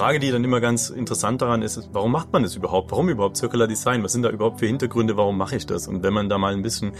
Frage, 0.00 0.18
die 0.18 0.30
dann 0.30 0.42
immer 0.42 0.62
ganz 0.62 0.88
interessant 0.88 1.42
daran 1.42 1.60
ist, 1.60 1.76
ist, 1.76 1.90
warum 1.92 2.10
macht 2.10 2.32
man 2.32 2.42
das 2.42 2.56
überhaupt? 2.56 2.90
Warum 2.90 3.10
überhaupt 3.10 3.36
Circular 3.36 3.68
Design? 3.68 4.02
Was 4.02 4.12
sind 4.12 4.22
da 4.22 4.30
überhaupt 4.30 4.58
für 4.58 4.64
Hintergründe? 4.64 5.18
Warum 5.18 5.36
mache 5.36 5.56
ich 5.56 5.66
das? 5.66 5.88
Und 5.88 6.02
wenn 6.02 6.14
man 6.14 6.30
da 6.30 6.38
mal 6.38 6.54
ein 6.54 6.62
bisschen 6.62 6.92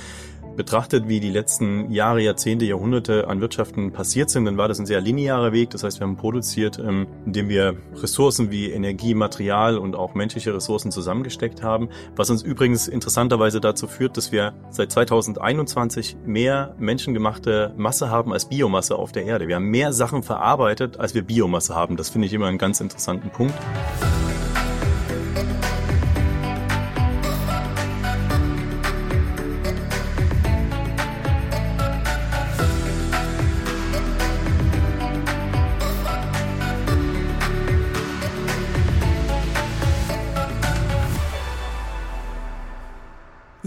betrachtet, 0.61 1.09
wie 1.09 1.21
die 1.21 1.31
letzten 1.31 1.91
Jahre, 1.91 2.21
Jahrzehnte, 2.21 2.67
Jahrhunderte 2.67 3.29
an 3.29 3.41
Wirtschaften 3.41 3.93
passiert 3.93 4.29
sind, 4.29 4.45
dann 4.45 4.59
war 4.59 4.69
das 4.69 4.79
ein 4.79 4.85
sehr 4.85 5.01
linearer 5.01 5.53
Weg. 5.53 5.71
Das 5.71 5.85
heißt, 5.85 6.01
wir 6.01 6.07
haben 6.07 6.19
produziert, 6.19 6.79
ähm, 6.79 7.07
indem 7.25 7.49
wir 7.49 7.77
Ressourcen 7.95 8.51
wie 8.51 8.71
Energie, 8.71 9.15
Material 9.15 9.79
und 9.79 9.97
auch 9.97 10.13
menschliche 10.13 10.55
Ressourcen 10.55 10.93
zusammengesteckt 10.93 11.63
haben, 11.63 11.89
was 12.15 12.29
uns 12.29 12.43
übrigens 12.43 12.89
interessanterweise 12.89 13.59
dazu 13.63 13.87
führt, 13.87 14.19
dass 14.19 14.33
wir 14.33 14.53
seit 14.69 14.93
2021 14.93 16.19
mehr 16.27 16.75
menschengemachte 16.79 17.73
Masse 17.79 18.11
haben 18.11 18.35
als 18.35 18.51
Biomasse 18.51 18.97
auf 18.97 19.13
der 19.13 19.25
Erde. 19.25 19.49
Wir 19.49 19.57
haben 19.57 19.71
mehr 19.71 19.95
Sachen 19.95 20.23
verarbeitet, 20.23 21.01
als 21.01 21.15
wir 21.15 21.23
Biomasse 21.23 21.75
haben. 21.75 21.97
Das 21.97 22.11
finde 22.11 22.27
ich 22.27 22.35
immer 22.35 22.49
einen 22.49 22.59
ganz 22.59 22.83
interessanten 22.83 23.31
Punkt. 23.31 23.55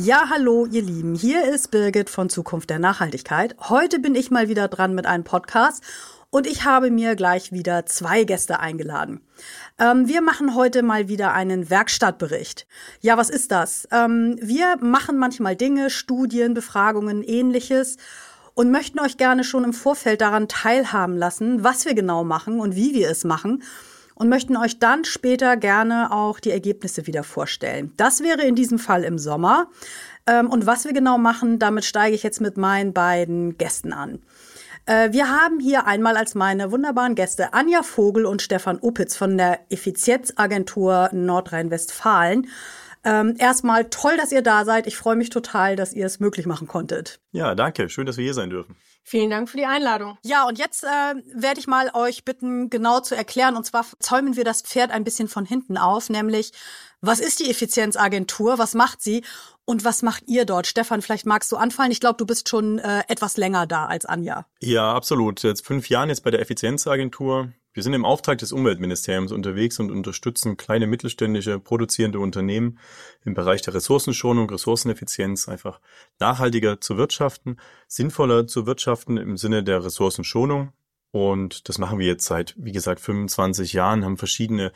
Ja, 0.04 0.26
hallo, 0.30 0.66
ihr 0.66 0.82
Lieben. 0.82 1.16
Hier 1.16 1.46
ist 1.50 1.72
Birgit 1.72 2.10
von 2.10 2.30
Zukunft 2.30 2.70
der 2.70 2.78
Nachhaltigkeit. 2.78 3.56
Heute 3.70 4.00
bin 4.00 4.16
ich 4.16 4.32
mal 4.32 4.50
wieder 4.50 4.68
dran 4.68 4.94
mit 4.96 5.06
einem 5.06 5.24
Podcast 5.24 5.82
und 6.30 6.46
ich 6.46 6.66
habe 6.66 6.92
mir 6.92 7.16
gleich 7.16 7.54
wieder 7.54 7.86
zwei 7.86 8.26
Gäste 8.26 8.60
eingeladen. 8.60 9.22
Ähm, 9.80 10.10
wir 10.10 10.22
machen 10.22 10.56
heute 10.56 10.84
mal 10.84 11.08
wieder 11.08 11.32
einen 11.32 11.70
Werkstattbericht. 11.70 12.68
Ja, 13.00 13.16
was 13.16 13.30
ist 13.30 13.54
das? 13.54 13.88
Ähm, 13.94 14.38
wir 14.42 14.76
machen 14.82 15.18
manchmal 15.18 15.56
Dinge, 15.56 15.90
Studien, 15.90 16.54
Befragungen, 16.54 17.24
ähnliches 17.24 17.96
und 18.56 18.72
möchten 18.72 19.00
euch 19.00 19.16
gerne 19.16 19.46
schon 19.46 19.64
im 19.64 19.72
Vorfeld 19.72 20.20
daran 20.20 20.50
teilhaben 20.50 21.16
lassen, 21.16 21.64
was 21.64 21.86
wir 21.86 21.94
genau 21.94 22.26
machen 22.26 22.60
und 22.60 22.76
wie 22.76 22.94
wir 22.94 23.10
es 23.10 23.24
machen 23.24 23.64
und 24.24 24.30
möchten 24.30 24.56
euch 24.56 24.80
dann 24.80 25.04
später 25.04 25.58
gerne 25.58 26.10
auch 26.10 26.40
die 26.40 26.52
Ergebnisse 26.52 27.08
wieder 27.08 27.24
vorstellen. 27.24 27.92
Das 27.98 28.24
wäre 28.24 28.44
in 28.44 28.56
diesem 28.56 28.80
Fall 28.80 29.04
im 29.04 29.18
Sommer. 29.18 29.68
Ähm, 30.26 30.50
und 30.50 30.66
was 30.66 30.86
wir 30.86 30.94
genau 30.94 31.18
machen, 31.18 31.60
damit 31.60 31.84
steige 31.84 32.16
ich 32.16 32.24
jetzt 32.24 32.40
mit 32.40 32.56
meinen 32.56 32.94
beiden 32.94 33.58
Gästen 33.58 33.92
an. 33.92 34.22
Äh, 34.86 35.12
wir 35.12 35.30
haben 35.30 35.60
hier 35.60 35.88
einmal 35.88 36.16
als 36.16 36.36
meine 36.36 36.72
wunderbaren 36.72 37.16
Gäste 37.16 37.54
Anja 37.54 37.84
Vogel 37.84 38.26
und 38.26 38.42
Stefan 38.42 38.80
Opitz 38.80 39.18
von 39.18 39.38
der 39.38 39.60
Effizienzagentur 39.70 41.10
Nordrhein-Westfalen. 41.12 42.48
Ähm, 43.04 43.36
erstmal 43.38 43.90
toll, 43.90 44.16
dass 44.16 44.32
ihr 44.32 44.42
da 44.42 44.64
seid. 44.64 44.88
Ich 44.88 44.96
freue 44.96 45.18
mich 45.18 45.32
total, 45.32 45.76
dass 45.76 45.92
ihr 45.92 46.06
es 46.06 46.22
möglich 46.22 46.46
machen 46.46 46.70
konntet. 46.70 47.20
Ja, 47.34 47.56
danke. 47.56 47.90
Schön, 47.90 48.06
dass 48.06 48.16
wir 48.16 48.24
hier 48.24 48.34
sein 48.34 48.50
dürfen. 48.50 48.78
Vielen 49.06 49.30
Dank 49.30 49.50
für 49.50 49.58
die 49.58 49.66
Einladung. 49.66 50.18
Ja, 50.24 50.48
und 50.48 50.58
jetzt 50.58 50.84
äh, 50.84 50.88
werde 51.34 51.60
ich 51.60 51.68
mal 51.68 51.92
euch 51.94 52.24
bitten, 52.24 52.70
genau 52.70 53.02
zu 53.02 53.16
erklären. 53.16 53.58
Und 53.58 53.66
zwar 53.66 53.86
zäumen 54.00 54.36
wir 54.38 54.46
das 54.46 54.62
Pferd 54.62 54.92
ein 54.92 55.04
bisschen 55.04 55.28
von 55.28 55.46
hinten 55.46 55.78
auf, 55.78 56.10
nämlich 56.10 56.52
was 57.02 57.20
ist 57.20 57.42
die 57.42 57.50
Effizienzagentur, 57.50 58.58
was 58.60 58.76
macht 58.76 59.02
sie 59.02 59.26
und 59.66 59.84
was 59.84 60.04
macht 60.04 60.24
ihr 60.28 60.46
dort? 60.46 60.68
Stefan, 60.68 61.02
vielleicht 61.02 61.26
magst 61.26 61.52
du 61.52 61.58
anfallen. 61.58 61.92
Ich 61.92 62.00
glaube, 62.00 62.16
du 62.16 62.26
bist 62.26 62.48
schon 62.48 62.80
äh, 62.80 63.04
etwas 63.10 63.36
länger 63.36 63.68
da 63.68 63.88
als 63.88 64.06
Anja. 64.06 64.46
Ja, 64.62 64.94
absolut. 64.94 65.44
Jetzt 65.44 65.66
fünf 65.66 65.90
Jahren 65.90 66.08
jetzt 66.08 66.24
bei 66.24 66.32
der 66.32 66.40
Effizienzagentur. 66.40 67.52
Wir 67.74 67.82
sind 67.82 67.94
im 67.94 68.06
Auftrag 68.06 68.38
des 68.38 68.52
Umweltministeriums 68.52 69.32
unterwegs 69.32 69.80
und 69.80 69.90
unterstützen 69.90 70.58
kleine 70.58 70.86
mittelständische 70.86 71.60
produzierende 71.60 72.20
Unternehmen 72.20 72.78
im 73.26 73.34
Bereich 73.34 73.64
der 73.64 73.74
Ressourcenschonung, 73.74 74.48
Ressourceneffizienz, 74.50 75.50
einfach 75.50 75.80
nachhaltiger 76.20 76.80
zu 76.80 76.98
wirtschaften, 76.98 77.58
sinnvoller 77.88 78.46
zu 78.46 78.68
wirtschaften 78.68 79.18
im 79.18 79.38
Sinne 79.38 79.64
der 79.64 79.84
Ressourcenschonung. 79.84 80.72
Und 81.10 81.68
das 81.70 81.78
machen 81.78 82.00
wir 82.00 82.08
jetzt 82.08 82.26
seit, 82.26 82.56
wie 82.58 82.72
gesagt, 82.72 83.00
25 83.00 83.74
Jahren, 83.74 84.06
haben 84.06 84.18
verschiedene 84.18 84.72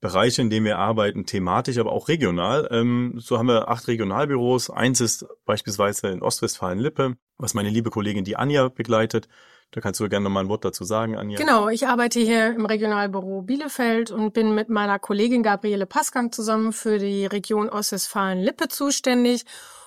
Bereiche, 0.00 0.42
in 0.42 0.50
denen 0.50 0.66
wir 0.66 0.78
arbeiten, 0.78 1.24
thematisch, 1.24 1.78
aber 1.78 1.92
auch 1.92 2.08
regional. 2.08 2.68
Ähm, 2.70 3.14
so 3.16 3.38
haben 3.38 3.48
wir 3.48 3.68
acht 3.68 3.88
Regionalbüros. 3.88 4.70
Eins 4.70 5.00
ist 5.00 5.26
beispielsweise 5.46 6.08
in 6.08 6.22
Ostwestfalen-Lippe, 6.22 7.16
was 7.38 7.54
meine 7.54 7.70
liebe 7.70 7.90
Kollegin 7.90 8.24
die 8.24 8.36
Anja 8.36 8.68
begleitet. 8.68 9.28
Da 9.72 9.80
kannst 9.80 9.98
du 9.98 10.08
gerne 10.08 10.24
noch 10.24 10.30
mal 10.30 10.40
ein 10.40 10.48
Wort 10.48 10.64
dazu 10.64 10.84
sagen, 10.84 11.16
Anja. 11.16 11.38
Genau, 11.38 11.68
ich 11.68 11.88
arbeite 11.88 12.20
hier 12.20 12.54
im 12.54 12.66
Regionalbüro 12.66 13.42
Bielefeld 13.42 14.10
und 14.10 14.32
bin 14.32 14.54
mit 14.54 14.68
meiner 14.68 14.98
Kollegin 14.98 15.42
Gabriele 15.42 15.86
Passgang 15.86 16.30
zusammen 16.30 16.72
für 16.72 16.98
die 16.98 17.26
Region 17.26 17.68
Ostwestfalen-Lippe 17.68 18.68
zuständig. 18.68 19.44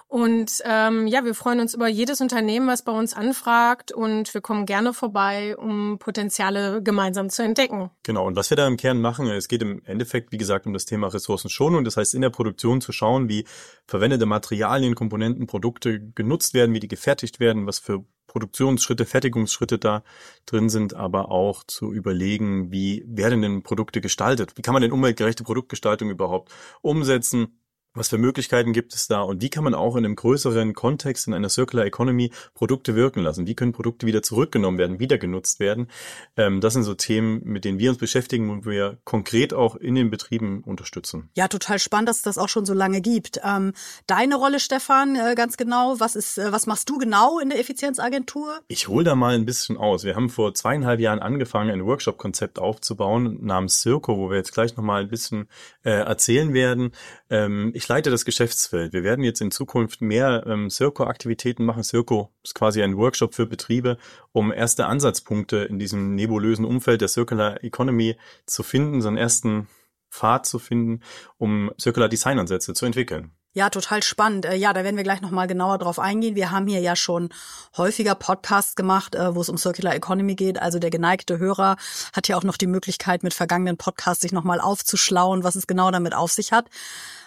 Und 0.09 0.63
ähm, 0.65 1.05
ja, 1.05 1.23
wir 1.23 1.35
freuen 1.35 1.59
uns 1.59 1.75
über 1.75 1.87
jedes 1.87 2.19
Unternehmen, 2.19 2.67
was 2.67 2.81
bei 2.81 2.91
uns 2.91 3.13
anfragt 3.13 3.91
und 3.91 4.33
wir 4.33 4.41
kommen 4.41 4.65
gerne 4.65 4.91
vorbei, 4.91 5.55
um 5.55 5.99
Potenziale 5.99 6.81
gemeinsam 6.81 7.29
zu 7.29 7.43
entdecken. 7.43 7.91
Genau, 8.01 8.25
und 8.25 8.35
was 8.35 8.49
wir 8.49 8.57
da 8.57 8.65
im 8.67 8.75
Kern 8.75 9.01
machen, 9.01 9.27
es 9.27 9.47
geht 9.47 9.61
im 9.61 9.83
Endeffekt, 9.85 10.31
wie 10.31 10.39
gesagt, 10.39 10.65
um 10.65 10.73
das 10.73 10.85
Thema 10.85 11.13
Ressourcenschonung. 11.13 11.83
Das 11.83 11.95
heißt, 11.95 12.15
in 12.15 12.23
der 12.23 12.31
Produktion 12.31 12.81
zu 12.81 12.91
schauen, 12.91 13.29
wie 13.29 13.45
verwendete 13.85 14.25
Materialien, 14.25 14.95
Komponenten, 14.95 15.45
Produkte 15.45 15.99
genutzt 16.15 16.55
werden, 16.55 16.73
wie 16.73 16.79
die 16.79 16.87
gefertigt 16.87 17.39
werden, 17.39 17.67
was 17.67 17.77
für 17.77 18.03
Produktionsschritte, 18.25 19.05
Fertigungsschritte 19.05 19.77
da 19.77 20.03
drin 20.47 20.69
sind, 20.69 20.95
aber 20.95 21.29
auch 21.29 21.63
zu 21.65 21.93
überlegen, 21.93 22.71
wie 22.71 23.03
werden 23.05 23.41
denn 23.43 23.61
Produkte 23.63 24.01
gestaltet? 24.01 24.53
Wie 24.55 24.61
kann 24.63 24.73
man 24.73 24.81
denn 24.81 24.91
umweltgerechte 24.91 25.43
Produktgestaltung 25.43 26.09
überhaupt 26.09 26.51
umsetzen? 26.81 27.58
Was 27.99 28.07
für 28.07 28.17
Möglichkeiten 28.17 28.71
gibt 28.71 28.93
es 28.93 29.09
da 29.09 29.23
und 29.23 29.41
wie 29.41 29.49
kann 29.49 29.65
man 29.65 29.73
auch 29.73 29.97
in 29.97 30.05
einem 30.05 30.15
größeren 30.15 30.73
Kontext 30.73 31.27
in 31.27 31.33
einer 31.33 31.49
Circular 31.49 31.85
Economy 31.85 32.31
Produkte 32.53 32.95
wirken 32.95 33.21
lassen? 33.21 33.45
Wie 33.45 33.55
können 33.55 33.73
Produkte 33.73 34.07
wieder 34.07 34.23
zurückgenommen 34.23 34.77
werden, 34.77 34.99
wieder 35.01 35.17
genutzt 35.17 35.59
werden? 35.59 35.89
Ähm, 36.37 36.61
das 36.61 36.75
sind 36.75 36.83
so 36.83 36.93
Themen, 36.93 37.41
mit 37.43 37.65
denen 37.65 37.77
wir 37.77 37.89
uns 37.89 37.99
beschäftigen 37.99 38.51
und 38.51 38.65
wir 38.65 38.99
konkret 39.03 39.53
auch 39.53 39.75
in 39.75 39.95
den 39.95 40.09
Betrieben 40.09 40.63
unterstützen. 40.63 41.29
Ja, 41.35 41.49
total 41.49 41.77
spannend, 41.77 42.07
dass 42.07 42.17
es 42.17 42.23
das 42.23 42.37
auch 42.37 42.47
schon 42.47 42.65
so 42.65 42.73
lange 42.73 43.01
gibt. 43.01 43.41
Ähm, 43.43 43.73
deine 44.07 44.37
Rolle, 44.37 44.61
Stefan, 44.61 45.17
äh, 45.17 45.35
ganz 45.35 45.57
genau. 45.57 45.99
Was 45.99 46.15
ist, 46.15 46.37
äh, 46.37 46.53
was 46.53 46.67
machst 46.67 46.89
du 46.89 46.99
genau 46.99 47.39
in 47.39 47.49
der 47.49 47.59
Effizienzagentur? 47.59 48.61
Ich 48.69 48.87
hole 48.87 49.03
da 49.03 49.15
mal 49.15 49.35
ein 49.35 49.45
bisschen 49.45 49.75
aus. 49.75 50.05
Wir 50.05 50.15
haben 50.15 50.29
vor 50.29 50.53
zweieinhalb 50.53 51.01
Jahren 51.01 51.19
angefangen, 51.19 51.69
ein 51.69 51.85
Workshop-Konzept 51.85 52.59
aufzubauen 52.59 53.39
namens 53.41 53.81
Circo, 53.81 54.17
wo 54.17 54.29
wir 54.29 54.37
jetzt 54.37 54.53
gleich 54.53 54.77
noch 54.77 54.85
mal 54.85 55.01
ein 55.01 55.09
bisschen 55.09 55.49
äh, 55.83 55.89
erzählen 55.89 56.53
werden. 56.53 56.93
Ähm, 57.29 57.73
ich 57.75 57.88
leite 57.89 58.09
das 58.09 58.23
Geschäftsfeld. 58.23 58.93
Wir 58.93 59.03
werden 59.03 59.23
jetzt 59.23 59.41
in 59.41 59.51
Zukunft 59.51 60.01
mehr 60.01 60.43
ähm, 60.47 60.69
Circo-Aktivitäten 60.69 61.65
machen. 61.65 61.83
Circo 61.83 62.33
ist 62.43 62.55
quasi 62.55 62.81
ein 62.81 62.97
Workshop 62.97 63.35
für 63.35 63.45
Betriebe, 63.45 63.97
um 64.31 64.53
erste 64.53 64.85
Ansatzpunkte 64.85 65.57
in 65.57 65.79
diesem 65.79 66.15
nebulösen 66.15 66.65
Umfeld 66.65 67.01
der 67.01 67.07
Circular 67.07 67.63
Economy 67.63 68.15
zu 68.45 68.63
finden, 68.63 69.01
so 69.01 69.07
einen 69.07 69.17
ersten 69.17 69.67
Pfad 70.11 70.45
zu 70.45 70.59
finden, 70.59 71.01
um 71.37 71.71
Circular 71.79 72.09
Design 72.09 72.39
Ansätze 72.39 72.73
zu 72.73 72.85
entwickeln. 72.85 73.31
Ja, 73.53 73.71
total 73.71 74.03
spannend. 74.03 74.45
Äh, 74.45 74.55
ja, 74.55 74.73
da 74.73 74.83
werden 74.83 74.95
wir 74.95 75.03
gleich 75.03 75.21
noch 75.21 75.31
mal 75.31 75.47
genauer 75.47 75.79
drauf 75.79 75.97
eingehen. 75.97 76.35
Wir 76.35 76.51
haben 76.51 76.67
hier 76.67 76.81
ja 76.81 76.95
schon 76.95 77.29
häufiger 77.77 78.13
Podcasts 78.13 78.75
gemacht, 78.75 79.15
äh, 79.15 79.33
wo 79.33 79.41
es 79.41 79.49
um 79.49 79.57
Circular 79.57 79.95
Economy 79.95 80.35
geht. 80.35 80.61
Also 80.61 80.77
der 80.77 80.91
geneigte 80.91 81.39
Hörer 81.39 81.75
hat 82.13 82.27
ja 82.27 82.37
auch 82.37 82.43
noch 82.43 82.57
die 82.57 82.67
Möglichkeit, 82.67 83.23
mit 83.23 83.33
vergangenen 83.33 83.75
Podcasts 83.75 84.21
sich 84.21 84.31
noch 84.33 84.43
mal 84.43 84.61
aufzuschlauen, 84.61 85.43
was 85.43 85.55
es 85.55 85.65
genau 85.65 85.89
damit 85.89 86.13
auf 86.13 86.31
sich 86.31 86.51
hat. 86.51 86.69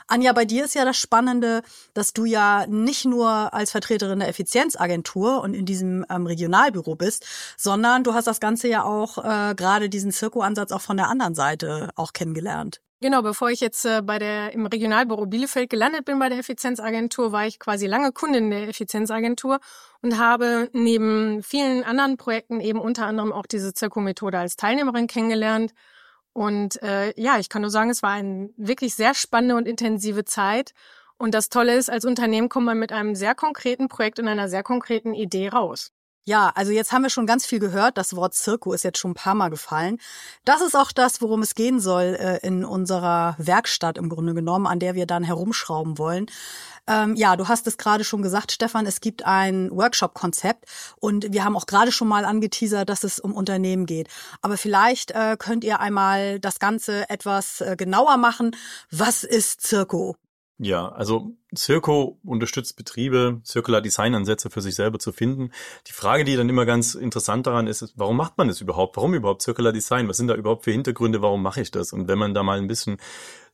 Anja, 0.06 0.32
bei 0.32 0.44
dir 0.44 0.64
ist 0.64 0.74
ja 0.74 0.84
das 0.84 0.96
Spannende, 0.96 1.62
dass 1.94 2.12
du 2.12 2.24
ja 2.24 2.66
nicht 2.68 3.04
nur 3.04 3.52
als 3.52 3.72
Vertreterin 3.72 4.20
der 4.20 4.28
Effizienzagentur 4.28 5.40
und 5.42 5.54
in 5.54 5.66
diesem 5.66 6.04
ähm, 6.08 6.26
Regionalbüro 6.26 6.94
bist, 6.94 7.26
sondern 7.56 8.04
du 8.04 8.14
hast 8.14 8.26
das 8.26 8.38
Ganze 8.38 8.68
ja 8.68 8.84
auch 8.84 9.18
äh, 9.18 9.54
gerade 9.56 9.88
diesen 9.88 10.12
Zirko-Ansatz 10.12 10.70
auch 10.70 10.82
von 10.82 10.96
der 10.96 11.08
anderen 11.08 11.34
Seite 11.34 11.90
auch 11.96 12.12
kennengelernt. 12.12 12.80
Genau, 13.02 13.20
bevor 13.20 13.50
ich 13.50 13.58
jetzt 13.58 13.84
äh, 13.84 14.00
bei 14.00 14.20
der 14.20 14.52
im 14.52 14.64
Regionalbüro 14.64 15.26
Bielefeld 15.26 15.68
gelandet 15.68 16.04
bin 16.04 16.20
bei 16.20 16.28
der 16.28 16.38
Effizienzagentur, 16.38 17.32
war 17.32 17.46
ich 17.48 17.58
quasi 17.58 17.88
lange 17.88 18.12
Kundin 18.12 18.48
der 18.50 18.68
Effizienzagentur 18.68 19.58
und 20.02 20.18
habe 20.18 20.70
neben 20.72 21.42
vielen 21.42 21.82
anderen 21.82 22.16
Projekten 22.16 22.60
eben 22.60 22.80
unter 22.80 23.06
anderem 23.06 23.32
auch 23.32 23.46
diese 23.46 23.74
Zirko-Methode 23.74 24.38
als 24.38 24.54
Teilnehmerin 24.54 25.08
kennengelernt 25.08 25.74
und 26.32 26.80
äh, 26.82 27.12
ja, 27.20 27.38
ich 27.38 27.48
kann 27.48 27.62
nur 27.62 27.70
sagen, 27.72 27.90
es 27.90 28.04
war 28.04 28.12
eine 28.12 28.50
wirklich 28.56 28.94
sehr 28.94 29.14
spannende 29.14 29.56
und 29.56 29.66
intensive 29.66 30.24
Zeit. 30.24 30.72
Und 31.18 31.34
das 31.34 31.48
Tolle 31.48 31.76
ist, 31.76 31.90
als 31.90 32.04
Unternehmen 32.04 32.48
kommt 32.48 32.66
man 32.66 32.78
mit 32.78 32.92
einem 32.92 33.14
sehr 33.14 33.34
konkreten 33.34 33.88
Projekt 33.88 34.18
und 34.18 34.28
einer 34.28 34.48
sehr 34.48 34.62
konkreten 34.62 35.12
Idee 35.12 35.48
raus. 35.48 35.92
Ja, 36.24 36.52
also 36.54 36.70
jetzt 36.70 36.92
haben 36.92 37.02
wir 37.02 37.10
schon 37.10 37.26
ganz 37.26 37.44
viel 37.46 37.58
gehört. 37.58 37.98
Das 37.98 38.14
Wort 38.14 38.34
Zirko 38.34 38.72
ist 38.72 38.84
jetzt 38.84 38.98
schon 38.98 39.10
ein 39.10 39.14
paar 39.14 39.34
Mal 39.34 39.48
gefallen. 39.48 39.98
Das 40.44 40.60
ist 40.60 40.76
auch 40.76 40.92
das, 40.92 41.20
worum 41.20 41.42
es 41.42 41.56
gehen 41.56 41.80
soll 41.80 42.16
äh, 42.18 42.38
in 42.46 42.64
unserer 42.64 43.34
Werkstatt 43.38 43.98
im 43.98 44.08
Grunde 44.08 44.32
genommen, 44.32 44.68
an 44.68 44.78
der 44.78 44.94
wir 44.94 45.06
dann 45.06 45.24
herumschrauben 45.24 45.98
wollen. 45.98 46.26
Ähm, 46.86 47.16
ja, 47.16 47.34
du 47.34 47.48
hast 47.48 47.66
es 47.66 47.76
gerade 47.76 48.04
schon 48.04 48.22
gesagt, 48.22 48.52
Stefan, 48.52 48.86
es 48.86 49.00
gibt 49.00 49.24
ein 49.24 49.70
Workshop-Konzept 49.72 50.66
und 51.00 51.32
wir 51.32 51.44
haben 51.44 51.56
auch 51.56 51.66
gerade 51.66 51.90
schon 51.90 52.08
mal 52.08 52.24
angeteasert, 52.24 52.88
dass 52.88 53.02
es 53.02 53.18
um 53.18 53.34
Unternehmen 53.34 53.86
geht. 53.86 54.08
Aber 54.42 54.56
vielleicht 54.56 55.10
äh, 55.10 55.36
könnt 55.36 55.64
ihr 55.64 55.80
einmal 55.80 56.38
das 56.38 56.60
Ganze 56.60 57.08
etwas 57.10 57.60
äh, 57.60 57.74
genauer 57.76 58.16
machen. 58.16 58.54
Was 58.92 59.24
ist 59.24 59.60
Zirko? 59.62 60.16
Ja, 60.58 60.88
also 60.88 61.32
Circo 61.56 62.18
unterstützt 62.24 62.76
Betriebe, 62.76 63.40
Circular 63.44 63.80
Design 63.80 64.14
Ansätze 64.14 64.50
für 64.50 64.60
sich 64.60 64.74
selber 64.74 64.98
zu 64.98 65.12
finden. 65.12 65.50
Die 65.86 65.92
Frage, 65.92 66.24
die 66.24 66.36
dann 66.36 66.48
immer 66.48 66.66
ganz 66.66 66.94
interessant 66.94 67.46
daran 67.46 67.66
ist, 67.66 67.82
ist, 67.82 67.94
warum 67.96 68.16
macht 68.16 68.38
man 68.38 68.48
das 68.48 68.60
überhaupt? 68.60 68.96
Warum 68.96 69.14
überhaupt 69.14 69.42
Circular 69.42 69.72
Design? 69.72 70.08
Was 70.08 70.16
sind 70.16 70.28
da 70.28 70.34
überhaupt 70.34 70.64
für 70.64 70.72
Hintergründe? 70.72 71.22
Warum 71.22 71.42
mache 71.42 71.60
ich 71.60 71.70
das? 71.70 71.92
Und 71.92 72.08
wenn 72.08 72.18
man 72.18 72.34
da 72.34 72.42
mal 72.42 72.58
ein 72.58 72.68
bisschen 72.68 72.98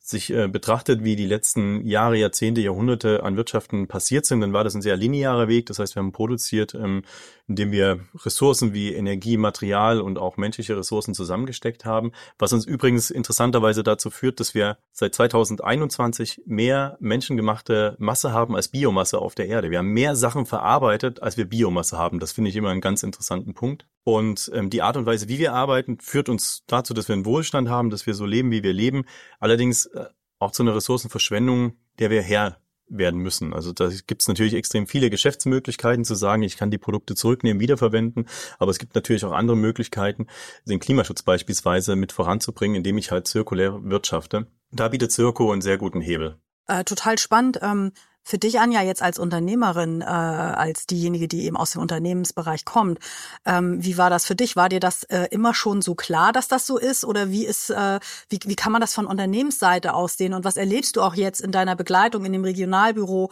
sich 0.01 0.31
äh, 0.31 0.47
betrachtet, 0.47 1.03
wie 1.03 1.15
die 1.15 1.25
letzten 1.25 1.85
Jahre, 1.85 2.17
Jahrzehnte, 2.17 2.61
Jahrhunderte 2.61 3.23
an 3.23 3.35
Wirtschaften 3.35 3.87
passiert 3.87 4.25
sind, 4.25 4.41
dann 4.41 4.53
war 4.53 4.63
das 4.63 4.75
ein 4.75 4.81
sehr 4.81 4.95
linearer 4.95 5.47
Weg. 5.47 5.65
Das 5.67 5.79
heißt, 5.79 5.95
wir 5.95 6.01
haben 6.01 6.11
produziert, 6.11 6.73
ähm, 6.73 7.03
indem 7.47 7.71
wir 7.71 7.99
Ressourcen 8.23 8.73
wie 8.73 8.93
Energie, 8.93 9.37
Material 9.37 10.01
und 10.01 10.17
auch 10.17 10.37
menschliche 10.37 10.77
Ressourcen 10.77 11.13
zusammengesteckt 11.13 11.85
haben. 11.85 12.11
Was 12.37 12.53
uns 12.53 12.65
übrigens 12.65 13.11
interessanterweise 13.11 13.83
dazu 13.83 14.09
führt, 14.09 14.39
dass 14.39 14.53
wir 14.53 14.77
seit 14.91 15.13
2021 15.15 16.43
mehr 16.45 16.97
menschengemachte 16.99 17.88
Masse 17.97 18.31
haben 18.31 18.55
als 18.55 18.69
Biomasse 18.69 19.19
auf 19.19 19.35
der 19.35 19.47
Erde. 19.47 19.71
Wir 19.71 19.79
haben 19.79 19.93
mehr 19.93 20.15
Sachen 20.15 20.45
verarbeitet, 20.45 21.21
als 21.21 21.37
wir 21.37 21.45
Biomasse 21.45 21.97
haben. 21.97 22.19
Das 22.19 22.31
finde 22.31 22.49
ich 22.49 22.55
immer 22.55 22.69
einen 22.69 22.81
ganz 22.81 23.03
interessanten 23.03 23.53
Punkt. 23.53 23.87
Und 24.03 24.51
ähm, 24.53 24.69
die 24.69 24.81
Art 24.81 24.97
und 24.97 25.05
Weise, 25.05 25.27
wie 25.29 25.39
wir 25.39 25.53
arbeiten, 25.53 25.99
führt 25.99 26.29
uns 26.29 26.63
dazu, 26.67 26.93
dass 26.93 27.07
wir 27.07 27.13
einen 27.13 27.25
Wohlstand 27.25 27.69
haben, 27.69 27.89
dass 27.89 28.05
wir 28.05 28.13
so 28.13 28.25
leben, 28.25 28.51
wie 28.51 28.63
wir 28.63 28.73
leben. 28.73 29.05
Allerdings 29.39 29.85
äh, 29.87 30.05
auch 30.39 30.51
zu 30.51 30.63
einer 30.63 30.75
Ressourcenverschwendung, 30.75 31.73
der 31.99 32.09
wir 32.09 32.21
Herr 32.21 32.57
werden 32.89 33.19
müssen. 33.19 33.53
Also 33.53 33.71
da 33.71 33.89
gibt 34.07 34.21
es 34.21 34.27
natürlich 34.27 34.55
extrem 34.55 34.87
viele 34.87 35.09
Geschäftsmöglichkeiten 35.09 36.05
zu 36.05 36.15
sagen, 36.15 36.41
ich 36.43 36.57
kann 36.57 36.71
die 36.71 36.77
Produkte 36.77 37.15
zurücknehmen, 37.15 37.61
wiederverwenden, 37.61 38.27
aber 38.57 38.71
es 38.71 38.79
gibt 38.79 38.95
natürlich 38.95 39.23
auch 39.25 39.31
andere 39.31 39.55
Möglichkeiten, 39.55 40.27
den 40.65 40.79
Klimaschutz 40.79 41.21
beispielsweise 41.21 41.95
mit 41.95 42.11
voranzubringen, 42.11 42.77
indem 42.77 42.97
ich 42.97 43.11
halt 43.11 43.27
zirkulär 43.27 43.79
wirtschafte. 43.83 44.47
Da 44.71 44.87
bietet 44.87 45.11
Zirko 45.11 45.51
einen 45.51 45.61
sehr 45.61 45.77
guten 45.77 46.01
Hebel. 46.01 46.37
Äh, 46.69 46.83
total 46.83 47.17
spannend. 47.17 47.59
Ähm, 47.63 47.91
für 48.29 48.37
dich, 48.37 48.59
Anja, 48.59 48.83
jetzt 48.83 49.01
als 49.01 49.17
Unternehmerin, 49.17 50.01
äh, 50.01 50.05
als 50.05 50.85
diejenige, 50.85 51.27
die 51.27 51.45
eben 51.45 51.57
aus 51.57 51.71
dem 51.71 51.81
Unternehmensbereich 51.81 52.63
kommt, 52.63 52.99
ähm, 53.43 53.83
wie 53.83 53.97
war 53.97 54.11
das 54.11 54.25
für 54.27 54.35
dich? 54.35 54.55
War 54.55 54.69
dir 54.69 54.79
das 54.79 55.03
äh, 55.05 55.27
immer 55.31 55.55
schon 55.55 55.81
so 55.81 55.95
klar, 55.95 56.31
dass 56.31 56.47
das 56.47 56.67
so 56.67 56.77
ist? 56.77 57.03
Oder 57.05 57.31
wie 57.31 57.43
ist, 57.43 57.71
äh, 57.71 57.99
wie, 58.29 58.39
wie 58.45 58.55
kann 58.55 58.71
man 58.71 58.81
das 58.81 58.93
von 58.93 59.07
Unternehmensseite 59.07 59.95
aussehen? 59.95 60.35
Und 60.35 60.45
was 60.45 60.57
erlebst 60.57 60.95
du 60.95 61.01
auch 61.01 61.15
jetzt 61.15 61.41
in 61.41 61.51
deiner 61.51 61.75
Begleitung 61.75 62.23
in 62.23 62.33
dem 62.33 62.43
Regionalbüro? 62.43 63.31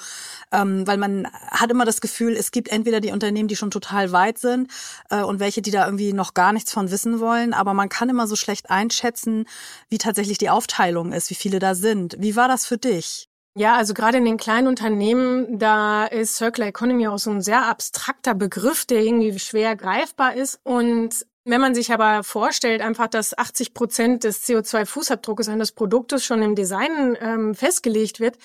Ähm, 0.51 0.87
weil 0.87 0.97
man 0.97 1.27
hat 1.51 1.69
immer 1.69 1.85
das 1.85 2.01
Gefühl, 2.01 2.35
es 2.35 2.49
gibt 2.49 2.69
entweder 2.69 2.99
die 2.99 3.11
Unternehmen, 3.11 3.47
die 3.47 3.55
schon 3.55 3.69
total 3.69 4.11
weit 4.13 4.39
sind 4.39 4.71
äh, 5.11 5.21
und 5.21 5.39
welche, 5.39 5.61
die 5.61 5.69
da 5.69 5.85
irgendwie 5.85 6.11
noch 6.11 6.33
gar 6.33 6.53
nichts 6.53 6.73
von 6.73 6.89
wissen 6.89 7.19
wollen. 7.19 7.53
Aber 7.53 7.75
man 7.75 7.89
kann 7.89 8.09
immer 8.09 8.25
so 8.25 8.35
schlecht 8.35 8.71
einschätzen, 8.71 9.45
wie 9.89 9.99
tatsächlich 9.99 10.39
die 10.39 10.49
Aufteilung 10.49 11.11
ist, 11.13 11.29
wie 11.29 11.35
viele 11.35 11.59
da 11.59 11.75
sind. 11.75 12.15
Wie 12.17 12.35
war 12.35 12.47
das 12.47 12.65
für 12.65 12.79
dich? 12.79 13.26
Ja, 13.57 13.75
also 13.75 13.95
gerade 13.95 14.19
in 14.19 14.25
den 14.25 14.37
kleinen 14.37 14.67
Unternehmen, 14.67 15.57
da 15.57 16.05
ist 16.05 16.35
Circular 16.35 16.69
Economy 16.69 17.07
auch 17.07 17.17
so 17.17 17.31
ein 17.31 17.41
sehr 17.41 17.65
abstrakter 17.65 18.35
Begriff, 18.35 18.85
der 18.85 19.01
irgendwie 19.01 19.39
schwer 19.39 19.75
greifbar 19.75 20.35
ist. 20.35 20.59
Und 20.63 21.25
wenn 21.43 21.59
man 21.59 21.73
sich 21.73 21.91
aber 21.91 22.23
vorstellt, 22.23 22.81
einfach, 22.81 23.07
dass 23.07 23.35
80 23.35 23.73
Prozent 23.73 24.23
des 24.25 24.47
CO2-Fußabdruckes 24.47 25.49
eines 25.49 25.71
Produktes 25.71 26.23
schon 26.23 26.43
im 26.43 26.53
Design 26.53 27.17
ähm, 27.19 27.55
festgelegt 27.55 28.19
wird, 28.19 28.37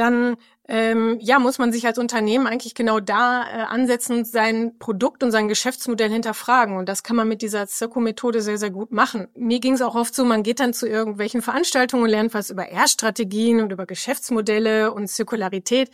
dann 0.00 0.36
ähm, 0.68 1.16
ja, 1.20 1.38
muss 1.38 1.58
man 1.58 1.72
sich 1.72 1.86
als 1.86 1.98
Unternehmen 1.98 2.46
eigentlich 2.46 2.74
genau 2.74 3.00
da 3.00 3.42
äh, 3.42 3.62
ansetzen 3.62 4.18
und 4.18 4.26
sein 4.26 4.78
Produkt 4.78 5.22
und 5.22 5.30
sein 5.30 5.48
Geschäftsmodell 5.48 6.10
hinterfragen. 6.10 6.76
Und 6.76 6.90
das 6.90 7.02
kann 7.02 7.16
man 7.16 7.26
mit 7.26 7.40
dieser 7.40 7.66
Zirko-Methode 7.66 8.42
sehr, 8.42 8.58
sehr 8.58 8.70
gut 8.70 8.92
machen. 8.92 9.28
Mir 9.34 9.60
ging 9.60 9.72
es 9.72 9.82
auch 9.82 9.94
oft 9.94 10.14
so, 10.14 10.26
man 10.26 10.42
geht 10.42 10.60
dann 10.60 10.74
zu 10.74 10.86
irgendwelchen 10.86 11.40
Veranstaltungen 11.40 12.02
und 12.04 12.10
lernt 12.10 12.34
was 12.34 12.50
über 12.50 12.68
R-Strategien 12.68 13.62
und 13.62 13.72
über 13.72 13.86
Geschäftsmodelle 13.86 14.92
und 14.92 15.08
Zirkularität. 15.08 15.90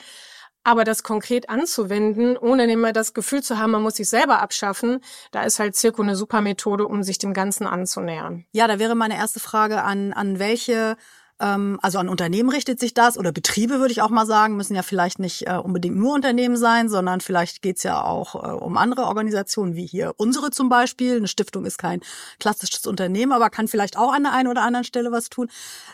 Aber 0.65 0.83
das 0.83 1.03
konkret 1.03 1.51
anzuwenden, 1.51 2.37
ohne 2.37 2.65
immer 2.65 2.93
das 2.93 3.13
Gefühl 3.15 3.43
zu 3.43 3.59
haben, 3.59 3.73
man 3.73 3.83
muss 3.83 3.97
sich 3.97 4.09
selber 4.09 4.41
abschaffen, 4.41 5.01
da 5.31 5.43
ist 5.43 5.59
halt 5.61 5.77
Zirko 5.77 6.03
eine 6.03 6.17
super 6.17 6.41
Methode, 6.41 6.89
um 6.89 7.03
sich 7.03 7.19
dem 7.19 7.35
Ganzen 7.35 7.67
anzunähern. 7.67 8.47
Ja, 8.53 8.67
da 8.67 8.79
wäre 8.79 8.95
meine 8.95 9.17
erste 9.17 9.41
Frage 9.41 9.83
an, 9.83 10.15
an 10.15 10.39
welche 10.39 10.97
ähm, 11.45 11.79
also 11.83 11.99
an 11.99 12.09
Unternehmen 12.09 12.49
richtet 12.49 12.81
sich 12.81 12.95
das 12.95 13.19
oder 13.19 13.31
Betriebe 13.31 13.79
würde 13.79 13.93
ich 13.93 14.01
auch 14.01 14.09
mal 14.09 14.25
sagen, 14.25 14.57
müssen 14.57 14.75
ja 14.75 14.83
vielleicht 14.83 15.19
nicht 15.19 15.47
äh, 15.47 15.57
unbedingt 15.57 15.97
nur 15.97 16.15
Unternehmen 16.15 16.57
sein, 16.57 16.89
sondern 16.89 17.21
vielleicht 17.21 17.61
geht's 17.61 17.83
ja 17.83 18.03
auch 18.03 18.35
äh, 18.35 18.39
um 18.39 18.79
andere 18.79 19.05
Organisationen, 19.05 19.75
wie 19.75 19.87
hier 19.87 20.15
unsere 20.17 20.51
zum 20.51 20.69
Beispiel. 20.69 21.17
Eine 21.17 21.29
Stiftung 21.29 21.67
ist 21.67 21.79
kein 21.79 22.01
klassisches 22.41 22.87
Unternehmen, 22.87 23.33
aber 23.33 23.51
kann 23.51 23.69
vielleicht 23.69 23.99
auch 23.99 24.13
an 24.13 24.23
der 24.23 24.33
einen 24.33 24.49
oder 24.49 24.63
anderen 24.63 24.85
Stelle 24.85 25.13
was 25.13 25.29
tun. 25.29 25.51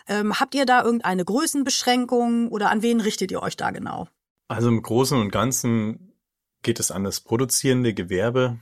Ähm, 0.07 0.39
habt 0.39 0.55
ihr 0.55 0.67
da 0.67 0.85
irgendeine 0.85 1.25
Größenbeschränkung 1.25 2.49
oder 2.49 2.71
an 2.71 2.83
wen 2.83 3.01
richtet 3.01 3.33
ihr 3.33 3.43
euch 3.43 3.57
da 3.57 3.71
genau? 3.73 4.07
Also 4.47 4.69
im 4.69 4.83
Großen 4.83 5.19
und 5.19 5.31
Ganzen 5.31 6.13
geht 6.63 6.79
es 6.79 6.91
an 6.91 7.05
das 7.05 7.21
produzierende 7.21 7.95
Gewerbe. 7.95 8.59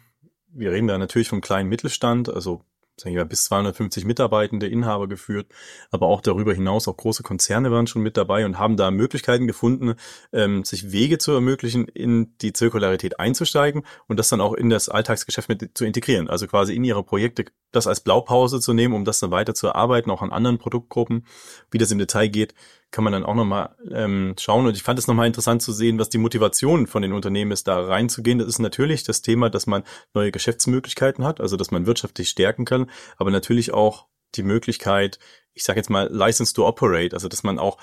Wir 0.48 0.72
reden 0.72 0.88
da 0.88 0.96
natürlich 0.96 1.28
vom 1.28 1.40
kleinen 1.40 1.68
Mittelstand, 1.68 2.28
also 2.28 2.62
sagen 3.00 3.14
wir, 3.14 3.24
bis 3.24 3.44
250 3.44 4.04
Mitarbeitende, 4.04 4.66
Inhaber 4.66 5.08
geführt, 5.08 5.46
aber 5.90 6.06
auch 6.06 6.20
darüber 6.20 6.54
hinaus 6.54 6.88
auch 6.88 6.96
große 6.96 7.22
Konzerne 7.22 7.70
waren 7.70 7.86
schon 7.86 8.02
mit 8.02 8.16
dabei 8.16 8.44
und 8.44 8.58
haben 8.58 8.76
da 8.76 8.90
Möglichkeiten 8.90 9.46
gefunden, 9.46 9.94
ähm, 10.32 10.64
sich 10.64 10.92
Wege 10.92 11.18
zu 11.18 11.32
ermöglichen, 11.32 11.86
in 11.88 12.36
die 12.38 12.52
Zirkularität 12.52 13.20
einzusteigen 13.20 13.82
und 14.06 14.18
das 14.18 14.28
dann 14.28 14.40
auch 14.40 14.54
in 14.54 14.70
das 14.70 14.88
Alltagsgeschäft 14.88 15.48
mit 15.48 15.70
zu 15.76 15.84
integrieren. 15.84 16.28
Also 16.28 16.46
quasi 16.46 16.74
in 16.74 16.84
ihre 16.84 17.02
Projekte 17.02 17.46
das 17.72 17.86
als 17.86 18.00
Blaupause 18.00 18.60
zu 18.60 18.72
nehmen, 18.72 18.94
um 18.94 19.04
das 19.04 19.20
dann 19.20 19.30
weiter 19.30 19.54
zu 19.54 19.66
erarbeiten, 19.66 20.10
auch 20.10 20.22
an 20.22 20.32
anderen 20.32 20.58
Produktgruppen. 20.58 21.26
Wie 21.70 21.78
das 21.78 21.90
im 21.90 21.98
Detail 21.98 22.28
geht, 22.28 22.54
kann 22.90 23.04
man 23.04 23.12
dann 23.12 23.24
auch 23.24 23.34
nochmal 23.34 23.76
ähm, 23.90 24.34
schauen. 24.38 24.66
Und 24.66 24.74
ich 24.74 24.82
fand 24.82 24.98
es 24.98 25.06
nochmal 25.06 25.26
interessant 25.26 25.62
zu 25.62 25.72
sehen, 25.72 25.98
was 25.98 26.08
die 26.08 26.18
Motivation 26.18 26.86
von 26.86 27.02
den 27.02 27.12
Unternehmen 27.12 27.52
ist, 27.52 27.68
da 27.68 27.80
reinzugehen. 27.80 28.38
Das 28.38 28.48
ist 28.48 28.58
natürlich 28.58 29.04
das 29.04 29.22
Thema, 29.22 29.50
dass 29.50 29.66
man 29.66 29.82
neue 30.14 30.32
Geschäftsmöglichkeiten 30.32 31.24
hat, 31.24 31.40
also 31.40 31.56
dass 31.56 31.70
man 31.70 31.86
wirtschaftlich 31.86 32.30
stärken 32.30 32.64
kann, 32.64 32.90
aber 33.16 33.30
natürlich 33.30 33.72
auch 33.74 34.06
die 34.34 34.42
Möglichkeit, 34.42 35.18
ich 35.52 35.64
sage 35.64 35.78
jetzt 35.78 35.90
mal, 35.90 36.08
License 36.12 36.54
to 36.54 36.66
Operate, 36.66 37.14
also 37.14 37.28
dass 37.28 37.42
man 37.42 37.58
auch 37.58 37.78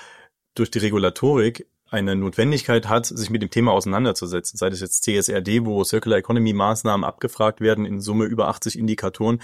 durch 0.53 0.71
die 0.71 0.79
Regulatorik 0.79 1.67
eine 1.89 2.15
Notwendigkeit 2.15 2.89
hat, 2.89 3.05
sich 3.05 3.29
mit 3.29 3.41
dem 3.41 3.49
Thema 3.49 3.71
auseinanderzusetzen. 3.71 4.57
Sei 4.57 4.69
das 4.69 4.81
jetzt 4.81 5.03
CSRD, 5.03 5.65
wo 5.65 5.83
Circular 5.83 6.17
Economy 6.17 6.53
Maßnahmen 6.53 7.03
abgefragt 7.03 7.61
werden, 7.61 7.85
in 7.85 8.01
Summe 8.01 8.25
über 8.25 8.47
80 8.47 8.77
Indikatoren, 8.77 9.41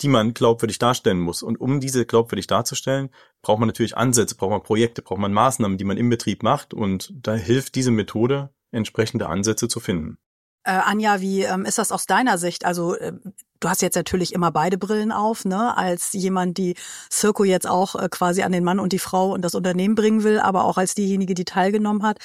die 0.00 0.08
man 0.08 0.34
glaubwürdig 0.34 0.78
darstellen 0.78 1.20
muss. 1.20 1.42
Und 1.42 1.60
um 1.60 1.80
diese 1.80 2.04
glaubwürdig 2.06 2.46
darzustellen, 2.46 3.10
braucht 3.42 3.60
man 3.60 3.68
natürlich 3.68 3.96
Ansätze, 3.96 4.34
braucht 4.34 4.50
man 4.50 4.62
Projekte, 4.62 5.02
braucht 5.02 5.20
man 5.20 5.32
Maßnahmen, 5.32 5.78
die 5.78 5.84
man 5.84 5.96
im 5.96 6.10
Betrieb 6.10 6.42
macht. 6.42 6.74
Und 6.74 7.12
da 7.14 7.34
hilft 7.34 7.74
diese 7.74 7.90
Methode, 7.90 8.50
entsprechende 8.72 9.28
Ansätze 9.28 9.68
zu 9.68 9.80
finden. 9.80 10.18
Äh, 10.64 10.72
Anja, 10.72 11.20
wie 11.20 11.42
ähm, 11.42 11.66
ist 11.66 11.78
das 11.78 11.92
aus 11.92 12.06
deiner 12.06 12.38
Sicht? 12.38 12.64
Also 12.64 12.96
äh, 12.96 13.12
du 13.60 13.68
hast 13.68 13.82
jetzt 13.82 13.96
natürlich 13.96 14.32
immer 14.32 14.50
beide 14.50 14.78
Brillen 14.78 15.12
auf, 15.12 15.44
ne? 15.44 15.76
Als 15.76 16.12
jemand, 16.14 16.56
die 16.56 16.74
Circo 17.12 17.44
jetzt 17.44 17.68
auch 17.68 17.94
äh, 17.94 18.08
quasi 18.10 18.42
an 18.42 18.52
den 18.52 18.64
Mann 18.64 18.80
und 18.80 18.92
die 18.94 18.98
Frau 18.98 19.32
und 19.32 19.42
das 19.42 19.54
Unternehmen 19.54 19.94
bringen 19.94 20.24
will, 20.24 20.40
aber 20.40 20.64
auch 20.64 20.78
als 20.78 20.94
diejenige, 20.94 21.34
die 21.34 21.44
teilgenommen 21.44 22.02
hat. 22.02 22.18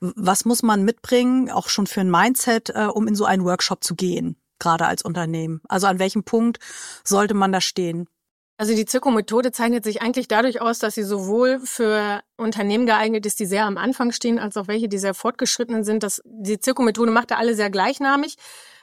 Was 0.00 0.44
muss 0.44 0.62
man 0.62 0.84
mitbringen, 0.84 1.50
auch 1.50 1.70
schon 1.70 1.86
für 1.86 2.02
ein 2.02 2.10
Mindset, 2.10 2.70
äh, 2.70 2.86
um 2.92 3.08
in 3.08 3.14
so 3.14 3.24
einen 3.24 3.44
Workshop 3.44 3.82
zu 3.82 3.94
gehen? 3.94 4.36
Gerade 4.58 4.86
als 4.86 5.02
Unternehmen? 5.02 5.60
Also 5.68 5.86
an 5.86 5.98
welchem 5.98 6.24
Punkt 6.24 6.58
sollte 7.04 7.34
man 7.34 7.52
da 7.52 7.60
stehen? 7.60 8.08
Also 8.58 8.74
die 8.74 8.86
Zirko-Methode 8.86 9.52
zeichnet 9.52 9.84
sich 9.84 10.00
eigentlich 10.00 10.28
dadurch 10.28 10.62
aus, 10.62 10.78
dass 10.78 10.94
sie 10.94 11.02
sowohl 11.02 11.60
für 11.60 12.22
Unternehmen 12.38 12.86
geeignet 12.86 13.26
ist, 13.26 13.38
die 13.38 13.44
sehr 13.44 13.66
am 13.66 13.76
Anfang 13.76 14.12
stehen, 14.12 14.38
als 14.38 14.56
auch 14.56 14.66
welche, 14.66 14.88
die 14.88 14.96
sehr 14.96 15.12
fortgeschrittenen 15.12 15.84
sind. 15.84 16.02
Das, 16.02 16.22
die 16.24 16.58
Zirko-Methode 16.58 17.10
macht 17.10 17.32
da 17.32 17.36
alle 17.36 17.54
sehr 17.54 17.68
gleichnamig. 17.68 18.36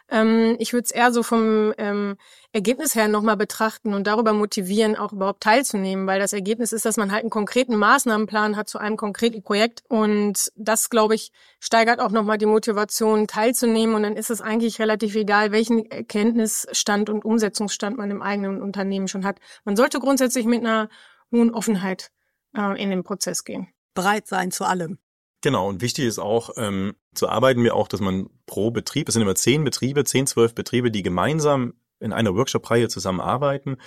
Ähm, 0.09 0.55
ich 0.59 0.73
würde 0.73 0.85
es 0.85 0.91
eher 0.91 1.11
so 1.11 1.23
vom 1.23 1.73
ähm, 1.77 2.17
Ergebnis 2.51 2.95
her 2.95 3.07
nochmal 3.07 3.37
betrachten 3.37 3.93
und 3.93 4.05
darüber 4.05 4.33
motivieren, 4.33 4.95
auch 4.95 5.13
überhaupt 5.13 5.41
teilzunehmen, 5.41 6.05
weil 6.07 6.19
das 6.19 6.33
Ergebnis 6.33 6.71
ist, 6.71 6.85
dass 6.85 6.97
man 6.97 7.11
halt 7.11 7.21
einen 7.21 7.29
konkreten 7.29 7.75
Maßnahmenplan 7.77 8.55
hat 8.55 8.69
zu 8.69 8.77
einem 8.77 8.97
konkreten 8.97 9.41
Projekt 9.41 9.83
und 9.87 10.51
das, 10.55 10.89
glaube 10.89 11.15
ich, 11.15 11.31
steigert 11.59 11.99
auch 11.99 12.11
nochmal 12.11 12.37
die 12.37 12.45
Motivation, 12.45 13.27
teilzunehmen 13.27 13.95
und 13.95 14.03
dann 14.03 14.15
ist 14.15 14.29
es 14.29 14.41
eigentlich 14.41 14.79
relativ 14.79 15.15
egal, 15.15 15.51
welchen 15.51 15.89
Erkenntnisstand 15.89 17.09
und 17.09 17.25
Umsetzungsstand 17.25 17.97
man 17.97 18.11
im 18.11 18.21
eigenen 18.21 18.61
Unternehmen 18.61 19.07
schon 19.07 19.25
hat. 19.25 19.39
Man 19.63 19.75
sollte 19.75 19.99
grundsätzlich 19.99 20.45
mit 20.45 20.59
einer 20.59 20.89
hohen 21.31 21.53
Offenheit 21.53 22.11
äh, 22.55 22.81
in 22.81 22.89
den 22.89 23.03
Prozess 23.03 23.43
gehen. 23.43 23.67
Bereit 23.93 24.27
sein 24.27 24.51
zu 24.51 24.65
allem. 24.65 24.99
Genau, 25.41 25.67
und 25.67 25.81
wichtig 25.81 26.05
ist 26.05 26.19
auch, 26.19 26.51
ähm, 26.57 26.95
zu 27.13 27.29
arbeiten 27.29 27.63
wir 27.63 27.75
auch, 27.75 27.87
dass 27.87 27.99
man 27.99 28.29
pro 28.45 28.71
Betrieb. 28.71 29.07
Es 29.07 29.13
sind 29.13 29.23
immer 29.23 29.35
zehn 29.35 29.63
Betriebe, 29.63 30.03
zehn, 30.03 30.27
zwölf 30.27 30.55
Betriebe, 30.55 30.91
die 30.91 31.03
gemeinsam 31.03 31.73
in 31.99 32.13
einer 32.13 32.35
Workshop-Reihe 32.35 32.89
zusammenarbeiten. 32.89 33.77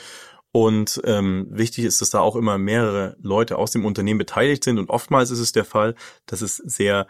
Und 0.52 1.02
ähm, 1.04 1.48
wichtig 1.50 1.84
ist, 1.84 2.00
dass 2.00 2.10
da 2.10 2.20
auch 2.20 2.34
immer 2.34 2.56
mehrere 2.56 3.16
Leute 3.20 3.58
aus 3.58 3.72
dem 3.72 3.84
Unternehmen 3.84 4.18
beteiligt 4.18 4.64
sind. 4.64 4.78
Und 4.78 4.88
oftmals 4.88 5.30
ist 5.30 5.40
es 5.40 5.52
der 5.52 5.66
Fall, 5.66 5.94
dass 6.24 6.40
es 6.40 6.56
sehr 6.56 7.06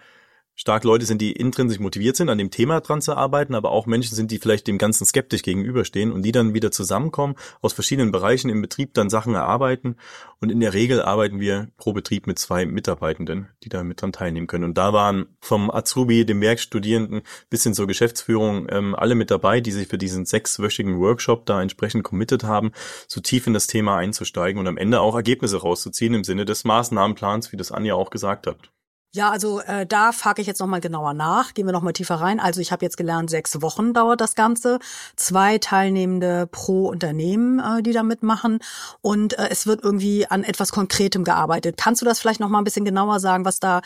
stark 0.57 0.85
Leute 0.85 1.05
sind, 1.05 1.21
die 1.21 1.33
intrinsisch 1.33 1.79
motiviert 1.79 2.17
sind, 2.17 2.31
an 2.31 2.39
dem 2.39 2.51
Thema 2.51 2.81
dran 2.81 3.03
zu 3.03 3.15
arbeiten, 3.15 3.55
aber 3.55 3.71
auch 3.71 3.87
Menschen 3.87 4.17
sind, 4.17 4.31
die 4.31 4.39
vielleicht 4.39 4.67
dem 4.67 4.79
Ganzen 4.79 5.05
skeptisch 5.05 5.43
gegenüberstehen 5.43 6.11
und 6.11 6.23
die 6.23 6.33
dann 6.33 6.55
wieder 6.55 6.71
zusammenkommen, 6.71 7.37
aus 7.61 7.75
verschiedenen 7.75 8.11
Bereichen 8.11 8.49
im 8.49 8.63
Betrieb 8.63 8.95
dann 8.95 9.11
Sachen 9.11 9.35
erarbeiten. 9.35 9.97
Und 10.41 10.51
in 10.51 10.61
der 10.61 10.73
Regel 10.73 11.03
arbeiten 11.03 11.41
wir 11.41 11.69
pro 11.77 11.93
Betrieb 11.93 12.27
mit 12.27 12.39
zwei 12.39 12.65
Mitarbeitenden, 12.65 13.49
die 13.63 13.69
da 13.69 13.85
mit 13.85 14.01
dran 14.01 14.13
teilnehmen 14.13 14.47
können. 14.47 14.65
Und 14.65 14.79
da 14.79 14.93
waren 14.93 15.27
vom 15.41 15.71
Azubi, 15.71 16.25
dem 16.25 16.41
Werkstudierenden 16.41 17.23
bis 17.51 17.63
hin 17.63 17.75
zur 17.75 17.87
Geschäftsführung 17.87 18.67
ähm, 18.71 18.95
alle 18.95 19.15
mit 19.15 19.31
dabei, 19.31 19.61
die 19.61 19.73
sich 19.73 19.89
für 19.89 19.99
diesen 19.99 20.25
sechswöchigen 20.25 20.99
Workshop 20.99 21.45
da 21.45 21.61
entsprechend 21.61 22.03
committed 22.03 22.45
haben, 22.45 22.73
so 23.09 23.21
tief 23.21 23.47
in 23.47 23.53
das 23.53 23.67
Thema 23.67 23.97
einzusteigen 23.99 24.59
und 24.59 24.67
am 24.67 24.79
Ende 24.79 25.01
auch 25.01 25.15
Ergebnisse 25.15 25.59
rauszuziehen 25.61 26.15
im 26.15 26.25
Sinne 26.25 26.47
des 26.47 26.65
Maßnahmenplans, 26.65 27.53
wie 27.53 27.57
das 27.57 27.73
Anja 27.73 27.95
auch 27.95 28.11
gesagt 28.11 28.47
hat. 28.47 28.71
Ja, 29.17 29.31
also 29.31 29.61
äh, 29.61 29.87
da 29.87 30.13
frage 30.13 30.43
ich 30.43 30.47
jetzt 30.47 30.61
nochmal 30.61 30.83
genauer 30.83 31.15
nach. 31.15 31.55
Gehen 31.55 31.65
wir 31.65 31.73
nochmal 31.73 31.95
tiefer 31.95 32.17
rein. 32.17 32.39
Also 32.39 32.61
ich 32.61 32.71
habe 32.71 32.85
jetzt 32.85 32.99
gelernt, 32.99 33.31
sechs 33.31 33.63
Wochen 33.63 33.95
dauert 33.95 34.21
das 34.21 34.35
Ganze. 34.35 34.79
Zwei 35.17 35.57
Teilnehmende 35.57 36.47
pro 36.47 36.89
Unternehmen, 36.89 37.59
äh, 37.59 37.83
die 37.83 37.93
da 37.93 38.03
mitmachen. 38.03 38.59
Und 39.01 39.39
äh, 39.39 39.49
es 39.51 39.67
wird 39.67 39.83
irgendwie 39.83 40.27
an 40.27 40.45
etwas 40.45 40.71
Konkretem 40.71 41.25
gearbeitet. 41.25 41.79
Kannst 41.79 42.03
du 42.03 42.05
das 42.05 42.21
vielleicht 42.21 42.41
nochmal 42.41 42.61
ein 42.61 42.65
bisschen 42.65 42.85
genauer 42.85 43.19
sagen, 43.19 43.47
was 43.47 43.59
da 43.59 43.81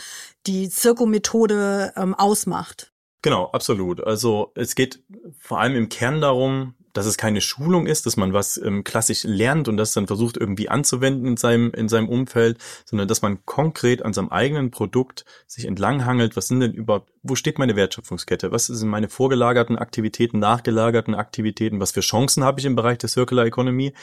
die 0.49 0.69
Zirko-Methode 0.69 1.93
ähm, 1.97 2.17
ausmacht? 2.17 2.93
Genau, 3.23 3.47
absolut. 3.53 4.03
Also 4.03 4.51
es 4.57 4.75
geht 4.75 5.01
vor 5.39 5.61
allem 5.61 5.77
im 5.77 5.89
Kern 5.89 6.21
darum, 6.21 6.75
dass 7.01 7.07
es 7.07 7.17
keine 7.17 7.41
Schulung 7.41 7.87
ist, 7.87 8.05
dass 8.05 8.19
man 8.19 8.35
was 8.35 8.59
ähm, 8.59 8.85
klassisch 8.85 9.25
lernt 9.25 9.69
und 9.69 9.79
das 9.79 9.95
dann 9.95 10.07
versucht 10.07 10.37
irgendwie 10.37 10.69
anzuwenden 10.69 11.27
in 11.27 11.37
seinem, 11.39 11.71
in 11.73 11.89
seinem 11.89 12.11
Umfeld, 12.11 12.59
sondern 12.85 13.09
dass 13.09 13.23
man 13.23 13.43
konkret 13.47 14.05
an 14.05 14.13
seinem 14.13 14.29
eigenen 14.29 14.71
Produkt 14.71 15.25
sich 15.47 15.65
entlanghangelt, 15.65 16.37
was 16.37 16.49
sind 16.49 16.61
denn 16.61 16.75
überhaupt, 16.75 17.11
wo 17.23 17.37
steht 17.37 17.59
meine 17.59 17.75
Wertschöpfungskette, 17.75 18.53
was 18.53 18.67
sind 18.67 18.91
meine 18.91 19.09
vorgelagerten 19.09 19.79
Aktivitäten, 19.79 20.41
nachgelagerten 20.41 21.15
Aktivitäten, 21.15 21.81
was 21.81 21.93
für 21.93 22.01
Chancen 22.01 22.45
habe 22.45 22.61
ich 22.61 22.67
im 22.67 22.77
Bereich 22.77 22.99
der 22.99 23.09
Circular 23.09 23.47
Economy, 23.47 23.95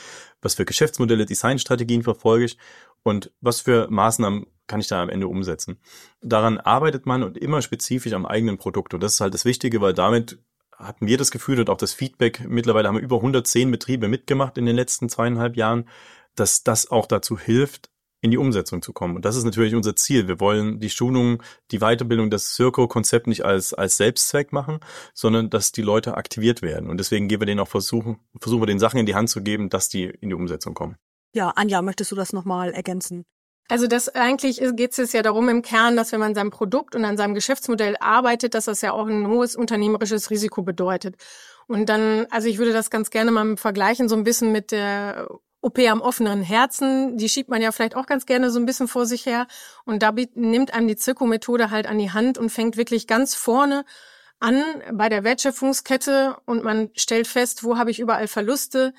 was 0.42 0.56
für 0.56 0.66
Geschäftsmodelle, 0.66 1.28
Designstrategien 1.28 2.02
verfolge 2.02 2.46
ich? 2.46 2.58
Und 3.04 3.32
was 3.42 3.62
für 3.62 3.88
Maßnahmen 3.92 4.48
kann 4.66 4.80
ich 4.80 4.88
da 4.88 5.02
am 5.02 5.10
Ende 5.10 5.28
umsetzen. 5.28 5.80
Daran 6.22 6.58
arbeitet 6.58 7.06
man 7.06 7.24
und 7.24 7.38
immer 7.38 7.62
spezifisch 7.62 8.14
am 8.14 8.26
eigenen 8.26 8.58
Produkt. 8.58 8.94
Und 8.94 9.02
das 9.02 9.14
ist 9.14 9.22
halt 9.22 9.34
das 9.34 9.46
Wichtige, 9.46 9.82
weil 9.82 9.94
damit 9.94 10.40
hatten 10.78 11.08
wir 11.08 11.18
das 11.18 11.32
Gefühl 11.32 11.60
und 11.60 11.70
auch 11.70 11.78
das 11.78 11.94
Feedback, 11.94 12.46
mittlerweile 12.48 12.88
haben 12.88 12.96
wir 12.96 13.04
über 13.04 13.18
110 13.18 13.72
Betriebe 13.72 14.08
mitgemacht 14.08 14.58
in 14.58 14.66
den 14.66 14.76
letzten 14.76 15.10
zweieinhalb 15.10 15.58
Jahren, 15.58 15.90
dass 16.36 16.64
das 16.64 16.90
auch 16.92 17.08
dazu 17.08 17.38
hilft, 17.38 17.90
in 18.22 18.32
die 18.32 18.38
Umsetzung 18.38 18.82
zu 18.82 18.94
kommen. 18.94 19.16
Und 19.16 19.26
das 19.26 19.36
ist 19.36 19.44
natürlich 19.44 19.76
unser 19.76 19.96
Ziel. 19.96 20.28
Wir 20.28 20.40
wollen 20.40 20.80
die 20.80 20.90
Schulung, 20.90 21.44
die 21.72 21.80
Weiterbildung, 21.80 22.30
das 22.30 22.56
Circo-Konzept 22.56 23.28
nicht 23.28 23.46
als, 23.46 23.74
als 23.74 23.98
Selbstzweck 23.98 24.52
machen, 24.52 24.80
sondern 25.14 25.50
dass 25.50 25.72
die 25.72 25.84
Leute 25.84 26.16
aktiviert 26.16 26.62
werden. 26.62 26.90
Und 26.90 26.98
deswegen 26.98 27.28
geben 27.28 27.42
wir 27.42 27.46
denen 27.46 27.60
auch 27.60 27.68
versuchen, 27.68 28.20
versuchen 28.40 28.62
wir 28.62 28.68
den 28.68 28.80
Sachen 28.80 29.00
in 29.00 29.06
die 29.06 29.16
Hand 29.16 29.30
zu 29.30 29.42
geben, 29.44 29.70
dass 29.70 29.90
die 29.90 30.06
in 30.06 30.30
die 30.30 30.36
Umsetzung 30.36 30.74
kommen. 30.74 30.96
Ja, 31.34 31.50
Anja, 31.52 31.82
möchtest 31.82 32.12
du 32.12 32.16
das 32.16 32.34
nochmal 32.34 32.74
ergänzen? 32.74 33.24
Also 33.70 33.88
das 33.88 34.10
eigentlich 34.10 34.62
geht 34.76 34.98
es 34.98 35.12
ja 35.12 35.22
darum 35.22 35.50
im 35.50 35.62
Kern, 35.62 35.98
dass 35.98 36.12
wenn 36.12 36.22
man 36.22 36.36
seinem 36.36 36.52
Produkt 36.52 36.96
und 36.96 37.04
an 37.04 37.18
seinem 37.18 37.34
Geschäftsmodell 37.34 37.98
arbeitet, 38.00 38.54
dass 38.54 38.66
das 38.66 38.82
ja 38.82 38.94
auch 38.94 39.08
ein 39.08 39.28
hohes 39.28 39.56
unternehmerisches 39.56 40.30
Risiko 40.30 40.62
bedeutet. 40.62 41.16
Und 41.68 41.90
dann, 41.90 42.28
also 42.30 42.48
ich 42.48 42.60
würde 42.60 42.72
das 42.72 42.90
ganz 42.90 43.10
gerne 43.10 43.32
mal 43.32 43.58
vergleichen, 43.58 44.08
so 44.08 44.16
ein 44.16 44.24
bisschen 44.24 44.54
mit 44.54 44.72
der 44.72 45.28
OP 45.60 45.80
am 45.80 46.02
offenen 46.02 46.42
Herzen, 46.44 47.18
die 47.18 47.28
schiebt 47.28 47.50
man 47.50 47.62
ja 47.62 47.74
vielleicht 47.74 47.96
auch 47.96 48.06
ganz 48.06 48.26
gerne 48.26 48.52
so 48.52 48.60
ein 48.60 48.66
bisschen 48.66 48.88
vor 48.88 49.06
sich 49.06 49.26
her. 49.26 49.48
Und 49.84 50.02
da 50.02 50.14
nimmt 50.36 50.74
einem 50.74 50.88
die 50.88 50.96
Zirko-Methode 50.96 51.70
halt 51.70 51.88
an 51.88 51.98
die 51.98 52.12
Hand 52.12 52.38
und 52.38 52.52
fängt 52.52 52.78
wirklich 52.78 53.06
ganz 53.06 53.36
vorne 53.36 53.84
an 54.40 54.64
bei 54.94 55.10
der 55.10 55.24
Wertschöpfungskette 55.24 56.38
und 56.46 56.64
man 56.64 56.90
stellt 56.96 57.28
fest, 57.28 57.64
wo 57.64 57.78
habe 57.78 57.92
ich 57.92 58.00
überall 58.00 58.28
Verluste 58.28 58.94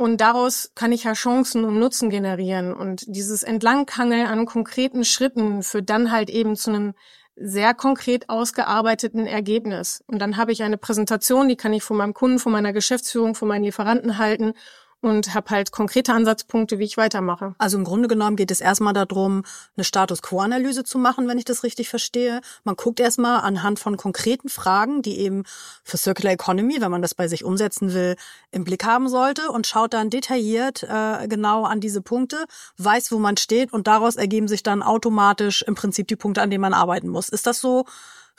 und 0.00 0.22
daraus 0.22 0.72
kann 0.74 0.92
ich 0.92 1.04
ja 1.04 1.12
Chancen 1.12 1.62
und 1.66 1.78
Nutzen 1.78 2.08
generieren. 2.08 2.72
Und 2.72 3.04
dieses 3.06 3.42
Entlanghangeln 3.42 4.26
an 4.26 4.46
konkreten 4.46 5.04
Schritten 5.04 5.62
führt 5.62 5.90
dann 5.90 6.10
halt 6.10 6.30
eben 6.30 6.56
zu 6.56 6.70
einem 6.70 6.94
sehr 7.36 7.74
konkret 7.74 8.30
ausgearbeiteten 8.30 9.26
Ergebnis. 9.26 10.02
Und 10.06 10.18
dann 10.18 10.38
habe 10.38 10.52
ich 10.52 10.62
eine 10.62 10.78
Präsentation, 10.78 11.50
die 11.50 11.56
kann 11.56 11.74
ich 11.74 11.82
von 11.82 11.98
meinem 11.98 12.14
Kunden, 12.14 12.38
von 12.38 12.50
meiner 12.50 12.72
Geschäftsführung, 12.72 13.34
von 13.34 13.48
meinen 13.48 13.64
Lieferanten 13.64 14.16
halten 14.16 14.54
und 15.02 15.34
habe 15.34 15.50
halt 15.50 15.72
konkrete 15.72 16.12
Ansatzpunkte, 16.12 16.78
wie 16.78 16.84
ich 16.84 16.96
weitermache. 16.96 17.54
Also 17.58 17.78
im 17.78 17.84
Grunde 17.84 18.08
genommen 18.08 18.36
geht 18.36 18.50
es 18.50 18.60
erstmal 18.60 18.92
darum, 18.92 19.44
eine 19.76 19.84
Status 19.84 20.22
Quo-Analyse 20.22 20.84
zu 20.84 20.98
machen, 20.98 21.26
wenn 21.28 21.38
ich 21.38 21.44
das 21.44 21.62
richtig 21.62 21.88
verstehe. 21.88 22.40
Man 22.64 22.76
guckt 22.76 23.00
erstmal 23.00 23.40
anhand 23.40 23.78
von 23.78 23.96
konkreten 23.96 24.48
Fragen, 24.48 25.02
die 25.02 25.18
eben 25.18 25.44
für 25.84 25.96
Circular 25.96 26.32
Economy, 26.32 26.80
wenn 26.80 26.90
man 26.90 27.02
das 27.02 27.14
bei 27.14 27.28
sich 27.28 27.44
umsetzen 27.44 27.94
will, 27.94 28.16
im 28.50 28.64
Blick 28.64 28.84
haben 28.84 29.08
sollte 29.08 29.50
und 29.50 29.66
schaut 29.66 29.94
dann 29.94 30.10
detailliert 30.10 30.82
äh, 30.82 31.28
genau 31.28 31.64
an 31.64 31.80
diese 31.80 32.02
Punkte, 32.02 32.44
weiß, 32.76 33.12
wo 33.12 33.18
man 33.18 33.36
steht 33.36 33.72
und 33.72 33.86
daraus 33.86 34.16
ergeben 34.16 34.48
sich 34.48 34.62
dann 34.62 34.82
automatisch 34.82 35.62
im 35.62 35.74
Prinzip 35.74 36.08
die 36.08 36.16
Punkte, 36.16 36.42
an 36.42 36.50
denen 36.50 36.62
man 36.62 36.74
arbeiten 36.74 37.08
muss. 37.08 37.28
Ist 37.28 37.46
das 37.46 37.60
so 37.60 37.86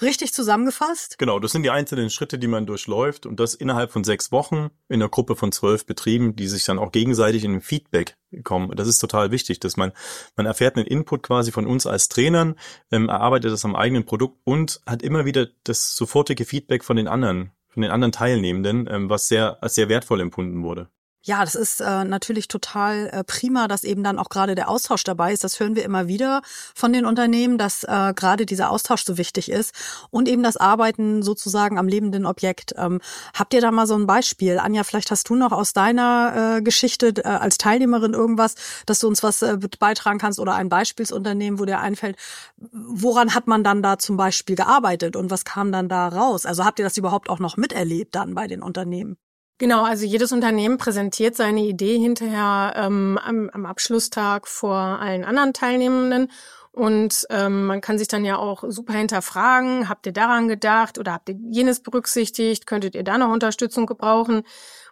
Richtig 0.02 0.34
zusammengefasst? 0.34 1.18
Genau, 1.20 1.40
das 1.40 1.52
sind 1.52 1.64
die 1.64 1.70
einzelnen 1.70 2.10
Schritte, 2.10 2.40
die 2.40 2.48
man 2.48 2.66
durchläuft 2.66 3.26
und 3.26 3.40
das 3.40 3.54
innerhalb 3.54 3.92
von 3.92 4.04
sechs 4.04 4.32
Wochen 4.32 4.72
in 4.90 4.96
einer 5.02 5.10
Gruppe 5.10 5.36
von 5.36 5.52
zwölf 5.52 5.86
Betrieben, 5.86 6.36
die 6.36 6.48
sich 6.48 6.66
dann 6.66 6.80
auch 6.80 6.92
gegenseitig 6.92 7.44
in 7.44 7.62
Feedback 7.62 8.18
kommen. 8.44 8.76
Das 8.76 8.88
ist 8.88 8.98
total 8.98 9.30
wichtig, 9.32 9.60
dass 9.60 9.78
man, 9.78 9.92
man 10.36 10.48
erfährt 10.48 10.76
einen 10.76 10.88
Input 10.88 11.22
quasi 11.24 11.52
von 11.52 11.68
uns 11.68 11.86
als 11.86 12.10
Trainern, 12.10 12.56
ähm, 12.92 13.10
erarbeitet 13.10 13.52
das 13.52 13.64
am 13.66 13.76
eigenen 13.76 14.06
Produkt 14.06 14.40
und 14.44 14.82
hat 14.88 15.04
immer 15.04 15.26
wieder 15.26 15.48
das 15.64 15.96
sofortige 15.96 16.46
Feedback 16.46 16.84
von 16.84 16.98
den 16.98 17.08
anderen, 17.08 17.52
von 17.70 17.82
den 17.82 17.92
anderen 17.92 18.12
Teilnehmenden, 18.12 18.88
ähm, 18.90 19.10
was 19.10 19.28
sehr, 19.28 19.62
als 19.62 19.76
sehr 19.76 19.90
wertvoll 19.90 20.22
empfunden 20.22 20.64
wurde. 20.64 20.90
Ja, 21.24 21.42
das 21.46 21.54
ist 21.54 21.82
äh, 21.82 22.04
natürlich 22.04 22.48
total 22.48 23.08
äh, 23.14 23.24
prima, 23.24 23.68
dass 23.68 23.84
eben 23.84 24.04
dann 24.04 24.18
auch 24.18 24.30
gerade 24.30 24.56
der 24.56 24.68
Austausch 24.70 25.04
dabei 25.04 25.32
ist. 25.34 25.44
Das 25.44 25.60
hören 25.60 25.76
wir 25.76 25.86
immer 25.86 26.08
wieder 26.08 26.42
von 26.74 26.92
den 26.94 27.06
Unternehmen, 27.06 27.60
dass 27.60 27.84
äh, 27.84 28.14
gerade 28.16 28.48
dieser 28.48 28.72
Austausch 28.72 29.06
so 29.06 29.20
wichtig 29.20 29.52
ist 29.52 29.72
und 30.10 30.28
eben 30.28 30.42
das 30.42 30.58
Arbeiten 30.58 31.22
sozusagen 31.22 31.78
am 31.78 31.88
lebenden 31.88 32.26
Objekt. 32.26 32.74
Ähm, 32.76 33.02
habt 33.36 33.54
ihr 33.54 33.62
da 33.62 33.70
mal 33.70 33.86
so 33.86 33.94
ein 33.94 34.08
Beispiel? 34.08 34.58
Anja, 34.58 34.84
vielleicht 34.84 35.12
hast 35.12 35.30
du 35.30 35.36
noch 35.36 35.52
aus 35.52 35.74
deiner 35.74 36.58
äh, 36.58 36.62
Geschichte 36.64 37.14
äh, 37.18 37.28
als 37.28 37.60
Teilnehmerin 37.60 38.14
irgendwas, 38.14 38.56
dass 38.88 39.00
du 39.00 39.08
uns 39.08 39.22
was 39.22 39.44
äh, 39.44 39.60
beitragen 39.80 40.18
kannst 40.18 40.40
oder 40.40 40.56
ein 40.56 40.70
Beispielsunternehmen, 40.70 41.60
wo 41.60 41.66
dir 41.66 41.82
einfällt, 41.82 42.18
woran 42.58 43.36
hat 43.36 43.46
man 43.46 43.64
dann 43.64 43.84
da 43.84 44.00
zum 44.00 44.18
Beispiel 44.18 44.56
gearbeitet 44.56 45.16
und 45.16 45.30
was 45.30 45.46
kam 45.46 45.72
dann 45.72 45.88
da 45.88 46.08
raus? 46.08 46.48
Also 46.48 46.66
habt 46.66 46.80
ihr 46.80 46.86
das 46.86 46.98
überhaupt 46.98 47.30
auch 47.30 47.40
noch 47.40 47.58
miterlebt 47.58 48.16
dann 48.16 48.34
bei 48.34 48.48
den 48.48 48.64
Unternehmen? 48.64 49.18
Genau, 49.62 49.84
also 49.84 50.08
jedes 50.08 50.32
Unternehmen 50.32 50.80
präsentiert 50.80 51.36
seine 51.36 51.62
Idee 51.62 52.00
hinterher 52.00 52.74
ähm, 52.76 53.20
am, 53.24 53.48
am 53.54 53.68
Abschlusstag 53.68 54.48
vor 54.48 54.74
allen 54.76 55.24
anderen 55.24 55.54
Teilnehmenden. 55.54 56.32
Und 56.72 57.28
ähm, 57.30 57.68
man 57.68 57.80
kann 57.80 58.00
sich 58.00 58.08
dann 58.08 58.26
ja 58.26 58.38
auch 58.38 58.64
super 58.68 58.94
hinterfragen, 58.94 59.88
habt 59.88 60.08
ihr 60.08 60.14
daran 60.14 60.48
gedacht 60.48 60.98
oder 60.98 61.14
habt 61.14 61.30
ihr 61.30 61.36
jenes 61.52 61.80
berücksichtigt, 61.80 62.66
könntet 62.66 62.96
ihr 62.96 63.04
da 63.04 63.20
noch 63.20 63.32
Unterstützung 63.32 63.86
gebrauchen? 63.86 64.42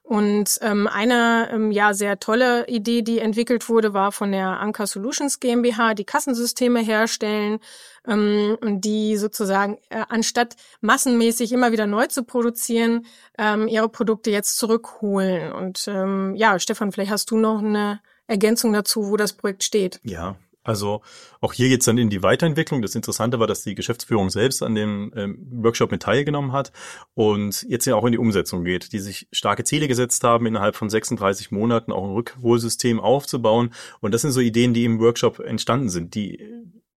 Und 0.09 0.57
ähm, 0.63 0.87
eine 0.87 1.49
ähm, 1.51 1.69
ja 1.69 1.93
sehr 1.93 2.19
tolle 2.19 2.67
Idee, 2.67 3.03
die 3.03 3.19
entwickelt 3.19 3.69
wurde, 3.69 3.93
war 3.93 4.11
von 4.11 4.31
der 4.31 4.59
Anker 4.59 4.87
Solutions 4.87 5.39
GmbH, 5.39 5.93
die 5.93 6.03
Kassensysteme 6.03 6.79
herstellen, 6.79 7.59
ähm, 8.07 8.57
die 8.59 9.17
sozusagen 9.17 9.77
äh, 9.89 10.03
anstatt 10.09 10.55
massenmäßig 10.81 11.51
immer 11.51 11.71
wieder 11.71 11.85
neu 11.85 12.07
zu 12.07 12.23
produzieren, 12.23 13.05
ähm, 13.37 13.67
ihre 13.67 13.87
Produkte 13.87 14.31
jetzt 14.31 14.57
zurückholen. 14.57 15.51
Und 15.51 15.87
ähm, 15.87 16.33
ja, 16.35 16.57
Stefan, 16.57 16.91
vielleicht 16.91 17.11
hast 17.11 17.29
du 17.29 17.37
noch 17.37 17.59
eine 17.59 18.01
Ergänzung 18.25 18.73
dazu, 18.73 19.11
wo 19.11 19.15
das 19.15 19.33
Projekt 19.33 19.63
steht. 19.63 19.99
Ja, 20.01 20.37
also 20.69 21.01
auch 21.41 21.53
hier 21.53 21.67
geht's 21.67 21.85
dann 21.85 21.97
in 21.97 22.11
die 22.11 22.21
Weiterentwicklung. 22.21 22.83
Das 22.83 22.93
Interessante 22.93 23.39
war, 23.39 23.47
dass 23.47 23.63
die 23.63 23.73
Geschäftsführung 23.73 24.29
selbst 24.29 24.61
an 24.61 24.75
dem 24.75 25.11
ähm, 25.15 25.47
Workshop 25.51 25.89
mit 25.89 26.03
teilgenommen 26.03 26.51
hat 26.51 26.71
und 27.15 27.65
jetzt 27.67 27.85
ja 27.85 27.95
auch 27.95 28.05
in 28.05 28.11
die 28.11 28.19
Umsetzung 28.19 28.63
geht, 28.63 28.93
die 28.93 28.99
sich 28.99 29.27
starke 29.31 29.63
Ziele 29.63 29.87
gesetzt 29.87 30.23
haben, 30.23 30.45
innerhalb 30.45 30.75
von 30.75 30.87
36 30.87 31.49
Monaten 31.49 31.91
auch 31.91 32.03
ein 32.03 32.11
Rückholsystem 32.11 32.99
aufzubauen. 32.99 33.73
Und 33.99 34.13
das 34.13 34.21
sind 34.21 34.31
so 34.31 34.41
Ideen, 34.41 34.75
die 34.75 34.85
im 34.85 34.99
Workshop 34.99 35.39
entstanden 35.39 35.89
sind. 35.89 36.13
Die 36.13 36.45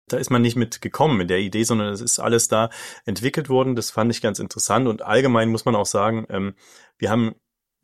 da 0.09 0.19
ist 0.19 0.31
man 0.31 0.43
nicht 0.43 0.57
mit 0.57 0.83
gekommen 0.83 1.17
mit 1.17 1.31
der 1.31 1.41
Idee, 1.41 1.65
sondern 1.65 1.91
es 1.91 2.03
ist 2.03 2.19
alles 2.19 2.49
da 2.49 2.69
entwickelt 3.07 3.49
worden. 3.49 3.75
Das 3.75 3.91
fand 3.91 4.11
ich 4.13 4.21
ganz 4.21 4.39
interessant. 4.39 4.87
Und 4.87 5.01
allgemein 5.01 5.49
muss 5.49 5.65
man 5.65 5.75
auch 5.75 5.87
sagen, 5.87 6.27
ähm, 6.29 6.55
wir 6.99 7.09
haben 7.09 7.35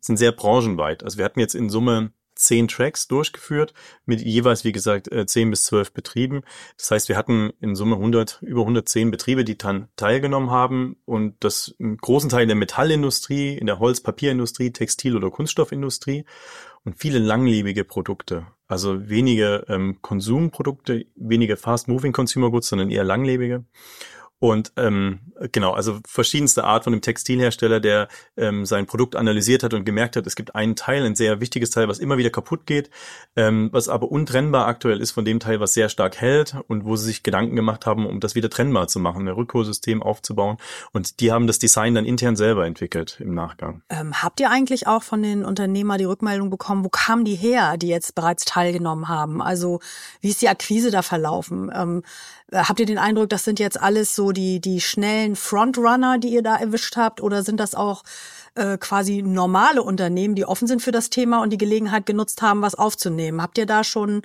sind 0.01 0.17
sehr 0.17 0.31
branchenweit. 0.31 1.03
Also 1.03 1.17
wir 1.17 1.25
hatten 1.25 1.39
jetzt 1.39 1.55
in 1.55 1.69
Summe 1.69 2.13
zehn 2.39 2.67
Tracks 2.67 3.07
durchgeführt, 3.07 3.73
mit 4.05 4.21
jeweils, 4.21 4.63
wie 4.63 4.71
gesagt, 4.71 5.11
äh, 5.11 5.25
zehn 5.25 5.49
bis 5.49 5.65
zwölf 5.65 5.91
Betrieben. 5.93 6.41
Das 6.77 6.91
heißt, 6.91 7.09
wir 7.09 7.17
hatten 7.17 7.51
in 7.59 7.75
Summe 7.75 7.95
100, 7.95 8.41
über 8.41 8.61
110 8.61 9.11
Betriebe, 9.11 9.43
die 9.43 9.57
dann 9.57 9.89
teilgenommen 9.95 10.49
haben 10.49 10.95
und 11.05 11.35
das 11.41 11.75
im 11.79 11.97
großen 11.97 12.29
Teil 12.29 12.43
in 12.43 12.49
der 12.49 12.55
Metallindustrie, 12.55 13.57
in 13.57 13.67
der 13.67 13.79
Holz-, 13.79 14.01
Papierindustrie, 14.01 14.71
Textil- 14.71 15.17
oder 15.17 15.29
Kunststoffindustrie 15.29 16.25
und 16.85 16.97
viele 16.97 17.19
langlebige 17.19 17.83
Produkte. 17.83 18.47
Also 18.67 19.09
wenige 19.09 19.65
ähm, 19.67 19.97
Konsumprodukte, 20.01 21.05
weniger 21.15 21.57
fast-moving 21.57 22.13
Consumer 22.13 22.51
Goods, 22.51 22.69
sondern 22.69 22.89
eher 22.89 23.03
langlebige. 23.03 23.65
Und 24.39 24.71
ähm, 24.77 25.19
genau, 25.51 25.73
also 25.73 25.99
verschiedenste 26.05 26.63
Art 26.63 26.85
von 26.85 26.93
einem 26.93 27.01
Textilhersteller, 27.01 27.81
der 27.81 28.07
ähm, 28.37 28.65
sein 28.65 28.85
Produkt 28.85 29.17
analysiert 29.17 29.63
hat 29.63 29.73
und 29.73 29.83
gemerkt 29.83 30.15
hat, 30.15 30.25
es 30.25 30.35
gibt 30.35 30.55
einen 30.55 30.77
Teil, 30.77 31.03
ein 31.05 31.15
sehr 31.15 31.41
wichtiges 31.41 31.71
Teil, 31.71 31.89
was 31.89 31.99
immer 31.99 32.17
wieder 32.17 32.29
kaputt 32.29 32.65
geht, 32.65 32.89
ähm, 33.35 33.69
was 33.73 33.89
aber 33.89 34.09
untrennbar 34.09 34.67
aktuell 34.67 35.01
ist 35.01 35.11
von 35.11 35.25
dem 35.25 35.41
Teil, 35.41 35.59
was 35.59 35.73
sehr 35.73 35.89
stark 35.89 36.21
hält 36.21 36.55
und 36.67 36.85
wo 36.85 36.95
sie 36.95 37.05
sich 37.05 37.23
Gedanken 37.23 37.57
gemacht 37.57 37.85
haben, 37.85 38.05
um 38.05 38.21
das 38.21 38.33
wieder 38.33 38.49
trennbar 38.49 38.87
zu 38.87 38.99
machen, 38.99 39.27
ein 39.27 39.33
Rückholsystem 39.33 40.01
aufzubauen. 40.01 40.57
Und 40.93 41.19
die 41.19 41.33
haben 41.33 41.45
das 41.45 41.59
Design 41.59 41.95
dann 41.95 42.05
intern 42.05 42.37
selber 42.37 42.65
entwickelt 42.65 43.17
im 43.19 43.33
Nachgang. 43.33 43.81
Ähm, 43.89 44.23
habt 44.23 44.39
ihr 44.39 44.49
eigentlich 44.49 44.87
auch 44.87 45.03
von 45.03 45.21
den 45.21 45.43
Unternehmer 45.43 45.97
die 45.97 46.05
Rückmeldung 46.05 46.49
bekommen, 46.49 46.85
wo 46.85 46.89
kamen 46.89 47.25
die 47.25 47.35
her, 47.35 47.75
die 47.75 47.89
jetzt 47.89 48.15
bereits 48.15 48.45
teilgenommen 48.45 49.09
haben? 49.09 49.41
Also 49.41 49.81
wie 50.21 50.29
ist 50.29 50.41
die 50.41 50.47
Akquise 50.47 50.91
da 50.91 51.01
verlaufen? 51.01 51.69
Ähm, 51.75 52.03
äh, 52.03 52.03
habt 52.51 52.79
ihr 52.79 52.85
den 52.85 52.97
Eindruck, 52.97 53.29
das 53.29 53.43
sind 53.43 53.59
jetzt 53.59 53.79
alles 53.79 54.15
so 54.15 54.31
die, 54.31 54.59
die 54.59 54.81
schnellen 54.81 55.35
Frontrunner, 55.35 56.17
die 56.17 56.29
ihr 56.29 56.41
da 56.41 56.55
erwischt 56.55 56.95
habt? 56.97 57.21
Oder 57.21 57.43
sind 57.43 57.59
das 57.59 57.75
auch 57.75 58.03
äh, 58.55 58.77
quasi 58.77 59.21
normale 59.21 59.83
Unternehmen, 59.83 60.35
die 60.35 60.45
offen 60.45 60.67
sind 60.67 60.81
für 60.81 60.91
das 60.91 61.09
Thema 61.09 61.41
und 61.41 61.51
die 61.51 61.57
Gelegenheit 61.57 62.05
genutzt 62.05 62.41
haben, 62.41 62.61
was 62.61 62.75
aufzunehmen? 62.75 63.41
Habt 63.41 63.57
ihr 63.57 63.65
da 63.65 63.83
schon 63.83 64.23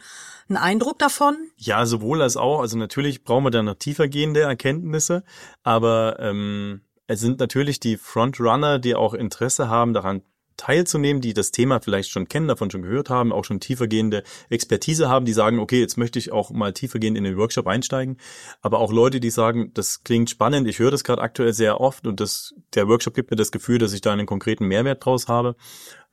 einen 0.49 0.57
Eindruck 0.57 0.99
davon? 0.99 1.37
Ja, 1.57 1.87
sowohl 1.87 2.23
als 2.23 2.37
auch. 2.37 2.61
Also 2.61 2.79
natürlich 2.79 3.25
brauchen 3.25 3.45
wir 3.45 3.51
da 3.51 3.63
noch 3.63 3.75
tiefergehende 3.75 4.41
Erkenntnisse, 4.41 5.25
aber 5.63 6.17
ähm, 6.21 6.83
es 7.07 7.21
sind 7.21 7.39
natürlich 7.41 7.81
die 7.81 7.97
Frontrunner, 7.97 8.79
die 8.79 8.95
auch 8.95 9.15
Interesse 9.15 9.69
haben, 9.69 9.93
daran 9.93 10.23
teilzunehmen, 10.57 11.21
die 11.21 11.35
das 11.35 11.51
Thema 11.51 11.81
vielleicht 11.81 12.11
schon 12.11 12.29
kennen, 12.29 12.49
davon 12.49 12.71
schon 12.71 12.83
gehört 12.83 13.11
haben, 13.11 13.33
auch 13.33 13.45
schon 13.45 13.61
tiefergehende 13.61 14.23
Expertise 14.51 15.09
haben, 15.09 15.25
die 15.25 15.33
sagen, 15.33 15.59
okay, 15.59 15.81
jetzt 15.81 15.97
möchte 15.97 16.19
ich 16.19 16.33
auch 16.33 16.51
mal 16.51 16.73
tiefergehend 16.73 17.17
in 17.17 17.25
den 17.25 17.37
Workshop 17.37 17.67
einsteigen. 17.67 18.19
Aber 18.63 18.79
auch 18.79 18.93
Leute, 18.93 19.21
die 19.21 19.31
sagen, 19.31 19.71
das 19.75 20.05
klingt 20.05 20.31
spannend, 20.31 20.69
ich 20.69 20.79
höre 20.79 20.91
das 20.91 21.05
gerade 21.05 21.23
aktuell 21.23 21.53
sehr 21.53 21.81
oft 21.81 22.07
und 22.07 22.21
das, 22.21 22.55
der 22.75 22.89
Workshop 22.89 23.15
gibt 23.15 23.31
mir 23.31 23.37
das 23.37 23.53
Gefühl, 23.53 23.79
dass 23.79 23.93
ich 23.93 24.01
da 24.01 24.13
einen 24.13 24.27
konkreten 24.27 24.67
Mehrwert 24.67 25.05
draus 25.05 25.29
habe. 25.29 25.57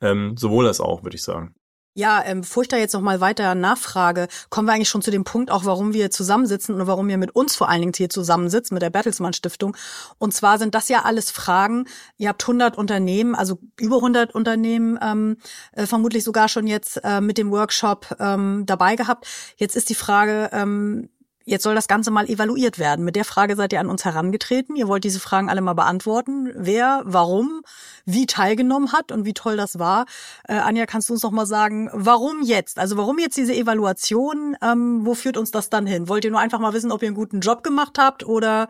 Ähm, 0.00 0.36
sowohl 0.36 0.66
als 0.66 0.80
auch, 0.80 1.04
würde 1.04 1.16
ich 1.16 1.22
sagen. 1.22 1.54
Ja, 1.94 2.22
ähm, 2.24 2.40
bevor 2.40 2.62
ich 2.62 2.70
da 2.70 2.78
jetzt 2.78 2.94
noch 2.94 3.02
mal 3.02 3.20
weiter 3.20 3.54
nachfrage, 3.54 4.28
kommen 4.48 4.66
wir 4.66 4.72
eigentlich 4.72 4.88
schon 4.88 5.02
zu 5.02 5.10
dem 5.10 5.24
Punkt, 5.24 5.50
auch 5.50 5.66
warum 5.66 5.92
wir 5.92 6.10
zusammensitzen 6.10 6.74
und 6.74 6.86
warum 6.86 7.10
ihr 7.10 7.18
mit 7.18 7.36
uns 7.36 7.54
vor 7.54 7.68
allen 7.68 7.80
Dingen 7.80 7.92
hier 7.94 8.08
zusammensitzt, 8.08 8.72
mit 8.72 8.80
der 8.80 8.88
Bertelsmann 8.88 9.34
Stiftung. 9.34 9.76
Und 10.18 10.32
zwar 10.32 10.58
sind 10.58 10.74
das 10.74 10.88
ja 10.88 11.02
alles 11.02 11.30
Fragen. 11.30 11.84
Ihr 12.16 12.30
habt 12.30 12.42
100 12.44 12.78
Unternehmen, 12.78 13.34
also 13.34 13.58
über 13.78 13.96
100 13.96 14.34
Unternehmen, 14.34 14.98
ähm, 15.02 15.36
äh, 15.72 15.84
vermutlich 15.84 16.24
sogar 16.24 16.48
schon 16.48 16.66
jetzt 16.66 16.98
äh, 17.04 17.20
mit 17.20 17.36
dem 17.36 17.50
Workshop 17.50 18.16
ähm, 18.18 18.64
dabei 18.64 18.96
gehabt. 18.96 19.26
Jetzt 19.56 19.76
ist 19.76 19.90
die 19.90 19.94
Frage, 19.94 20.48
ähm, 20.52 21.10
Jetzt 21.44 21.62
soll 21.62 21.74
das 21.74 21.88
Ganze 21.88 22.10
mal 22.10 22.28
evaluiert 22.28 22.78
werden. 22.78 23.04
Mit 23.04 23.16
der 23.16 23.24
Frage 23.24 23.56
seid 23.56 23.72
ihr 23.72 23.80
an 23.80 23.88
uns 23.88 24.04
herangetreten. 24.04 24.76
Ihr 24.76 24.88
wollt 24.88 25.04
diese 25.04 25.20
Fragen 25.20 25.50
alle 25.50 25.60
mal 25.60 25.74
beantworten. 25.74 26.52
Wer, 26.54 27.02
warum, 27.04 27.62
wie 28.04 28.26
teilgenommen 28.26 28.92
hat 28.92 29.12
und 29.12 29.24
wie 29.24 29.34
toll 29.34 29.56
das 29.56 29.78
war. 29.78 30.06
Äh, 30.48 30.54
Anja, 30.54 30.86
kannst 30.86 31.08
du 31.08 31.14
uns 31.14 31.22
noch 31.22 31.30
mal 31.30 31.46
sagen, 31.46 31.90
warum 31.92 32.42
jetzt? 32.42 32.78
Also 32.78 32.96
warum 32.96 33.18
jetzt 33.18 33.36
diese 33.36 33.54
Evaluation? 33.54 34.56
Ähm, 34.62 35.04
wo 35.04 35.14
führt 35.14 35.36
uns 35.36 35.50
das 35.50 35.70
dann 35.70 35.86
hin? 35.86 36.08
Wollt 36.08 36.24
ihr 36.24 36.30
nur 36.30 36.40
einfach 36.40 36.58
mal 36.58 36.72
wissen, 36.72 36.92
ob 36.92 37.02
ihr 37.02 37.08
einen 37.08 37.16
guten 37.16 37.40
Job 37.40 37.62
gemacht 37.62 37.98
habt 37.98 38.24
oder 38.24 38.68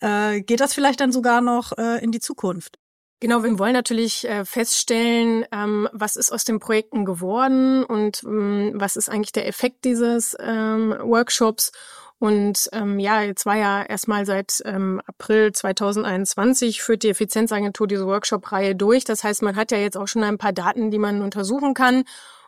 äh, 0.00 0.40
geht 0.40 0.60
das 0.60 0.74
vielleicht 0.74 1.00
dann 1.00 1.12
sogar 1.12 1.40
noch 1.40 1.76
äh, 1.78 2.02
in 2.02 2.12
die 2.12 2.20
Zukunft? 2.20 2.78
Genau, 3.20 3.42
wir 3.42 3.58
wollen 3.58 3.72
natürlich 3.72 4.28
äh, 4.28 4.44
feststellen, 4.44 5.44
ähm, 5.50 5.88
was 5.92 6.14
ist 6.14 6.30
aus 6.30 6.44
den 6.44 6.60
Projekten 6.60 7.04
geworden 7.04 7.82
und 7.82 8.22
ähm, 8.22 8.74
was 8.76 8.94
ist 8.94 9.08
eigentlich 9.08 9.32
der 9.32 9.48
Effekt 9.48 9.84
dieses 9.84 10.36
ähm, 10.38 10.94
Workshops 11.00 11.72
und 12.18 12.68
ähm, 12.72 12.98
ja, 12.98 13.22
jetzt 13.22 13.46
war 13.46 13.56
ja 13.56 13.82
erstmal 13.82 14.26
seit 14.26 14.60
ähm, 14.64 15.00
April 15.06 15.52
2021 15.52 16.82
führt 16.82 17.04
die 17.04 17.10
Effizienzagentur 17.10 17.86
diese 17.86 18.06
Workshop-Reihe 18.06 18.74
durch. 18.74 19.04
Das 19.04 19.22
heißt, 19.22 19.42
man 19.42 19.54
hat 19.54 19.70
ja 19.70 19.78
jetzt 19.78 19.96
auch 19.96 20.08
schon 20.08 20.24
ein 20.24 20.38
paar 20.38 20.52
Daten, 20.52 20.90
die 20.90 20.98
man 20.98 21.22
untersuchen 21.22 21.74
kann. 21.74 22.04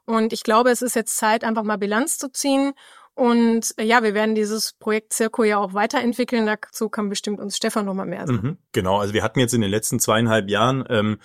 Und 0.06 0.32
ich 0.32 0.42
glaube, 0.42 0.70
es 0.70 0.82
ist 0.82 0.96
jetzt 0.96 1.16
Zeit, 1.16 1.44
einfach 1.44 1.62
mal 1.62 1.78
Bilanz 1.78 2.18
zu 2.18 2.32
ziehen 2.32 2.72
und 3.20 3.74
äh, 3.76 3.84
ja, 3.84 4.02
wir 4.02 4.14
werden 4.14 4.34
dieses 4.34 4.72
Projekt 4.72 5.12
Circo 5.12 5.44
ja 5.44 5.58
auch 5.58 5.74
weiterentwickeln. 5.74 6.46
Dazu 6.46 6.88
kann 6.88 7.10
bestimmt 7.10 7.38
uns 7.38 7.54
Stefan 7.54 7.84
noch 7.84 7.92
mal 7.92 8.06
mehr 8.06 8.26
sagen. 8.26 8.40
Mhm, 8.42 8.56
genau, 8.72 8.98
also 8.98 9.12
wir 9.12 9.22
hatten 9.22 9.40
jetzt 9.40 9.52
in 9.52 9.60
den 9.60 9.70
letzten 9.70 10.00
zweieinhalb 10.00 10.48
Jahren 10.48 10.86
ähm, 10.88 11.18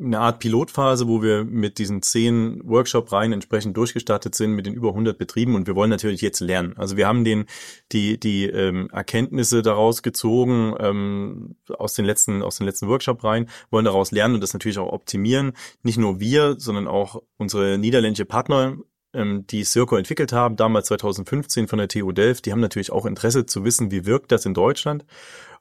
eine 0.00 0.18
Art 0.18 0.40
Pilotphase, 0.40 1.06
wo 1.06 1.22
wir 1.22 1.44
mit 1.44 1.78
diesen 1.78 2.02
zehn 2.02 2.60
Workshop-Reihen 2.64 3.32
entsprechend 3.32 3.76
durchgestartet 3.76 4.34
sind 4.34 4.54
mit 4.54 4.66
den 4.66 4.74
über 4.74 4.88
100 4.88 5.18
Betrieben 5.18 5.54
und 5.54 5.68
wir 5.68 5.76
wollen 5.76 5.90
natürlich 5.90 6.20
jetzt 6.20 6.40
lernen. 6.40 6.74
Also 6.76 6.96
wir 6.96 7.06
haben 7.06 7.22
den 7.22 7.44
die 7.92 8.18
die 8.18 8.46
ähm, 8.46 8.90
Erkenntnisse 8.90 9.62
daraus 9.62 10.02
gezogen 10.02 10.74
ähm, 10.80 11.54
aus 11.68 11.94
den 11.94 12.06
letzten 12.06 12.42
aus 12.42 12.56
den 12.56 12.66
letzten 12.66 12.88
Workshop-Reihen, 12.88 13.48
wollen 13.70 13.84
daraus 13.84 14.10
lernen 14.10 14.34
und 14.34 14.40
das 14.40 14.52
natürlich 14.52 14.78
auch 14.78 14.92
optimieren. 14.92 15.52
Nicht 15.84 15.96
nur 15.96 16.18
wir, 16.18 16.56
sondern 16.58 16.88
auch 16.88 17.22
unsere 17.36 17.78
niederländische 17.78 18.24
Partner 18.24 18.78
ähm, 19.14 19.46
die 19.46 19.64
Circo 19.64 19.96
entwickelt 19.96 20.32
haben, 20.32 20.56
damals 20.56 20.86
2015 20.88 21.68
von 21.68 21.78
der 21.78 21.88
TU 21.88 22.12
Delft, 22.12 22.46
die 22.46 22.52
haben 22.52 22.60
natürlich 22.60 22.92
auch 22.92 23.06
Interesse 23.06 23.46
zu 23.46 23.64
wissen, 23.64 23.90
wie 23.90 24.06
wirkt 24.06 24.32
das 24.32 24.46
in 24.46 24.54
Deutschland. 24.54 25.04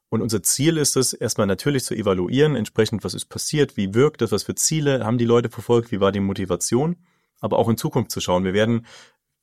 Und 0.09 0.21
unser 0.21 0.41
Ziel 0.41 0.77
ist 0.77 0.95
es, 0.95 1.13
erstmal 1.13 1.47
natürlich 1.47 1.83
zu 1.83 1.93
evaluieren, 1.93 2.55
entsprechend, 2.55 3.03
was 3.03 3.13
ist 3.13 3.25
passiert, 3.25 3.77
wie 3.77 3.93
wirkt 3.93 4.21
das, 4.21 4.31
was 4.31 4.43
für 4.43 4.55
Ziele 4.55 5.05
haben 5.05 5.19
die 5.19 5.25
Leute 5.25 5.49
verfolgt, 5.49 5.91
wie 5.91 5.99
war 5.99 6.11
die 6.11 6.19
Motivation, 6.19 6.97
aber 7.41 7.59
auch 7.59 7.69
in 7.69 7.77
Zukunft 7.77 8.11
zu 8.11 8.19
schauen. 8.19 8.43
Wir 8.43 8.53
werden 8.53 8.87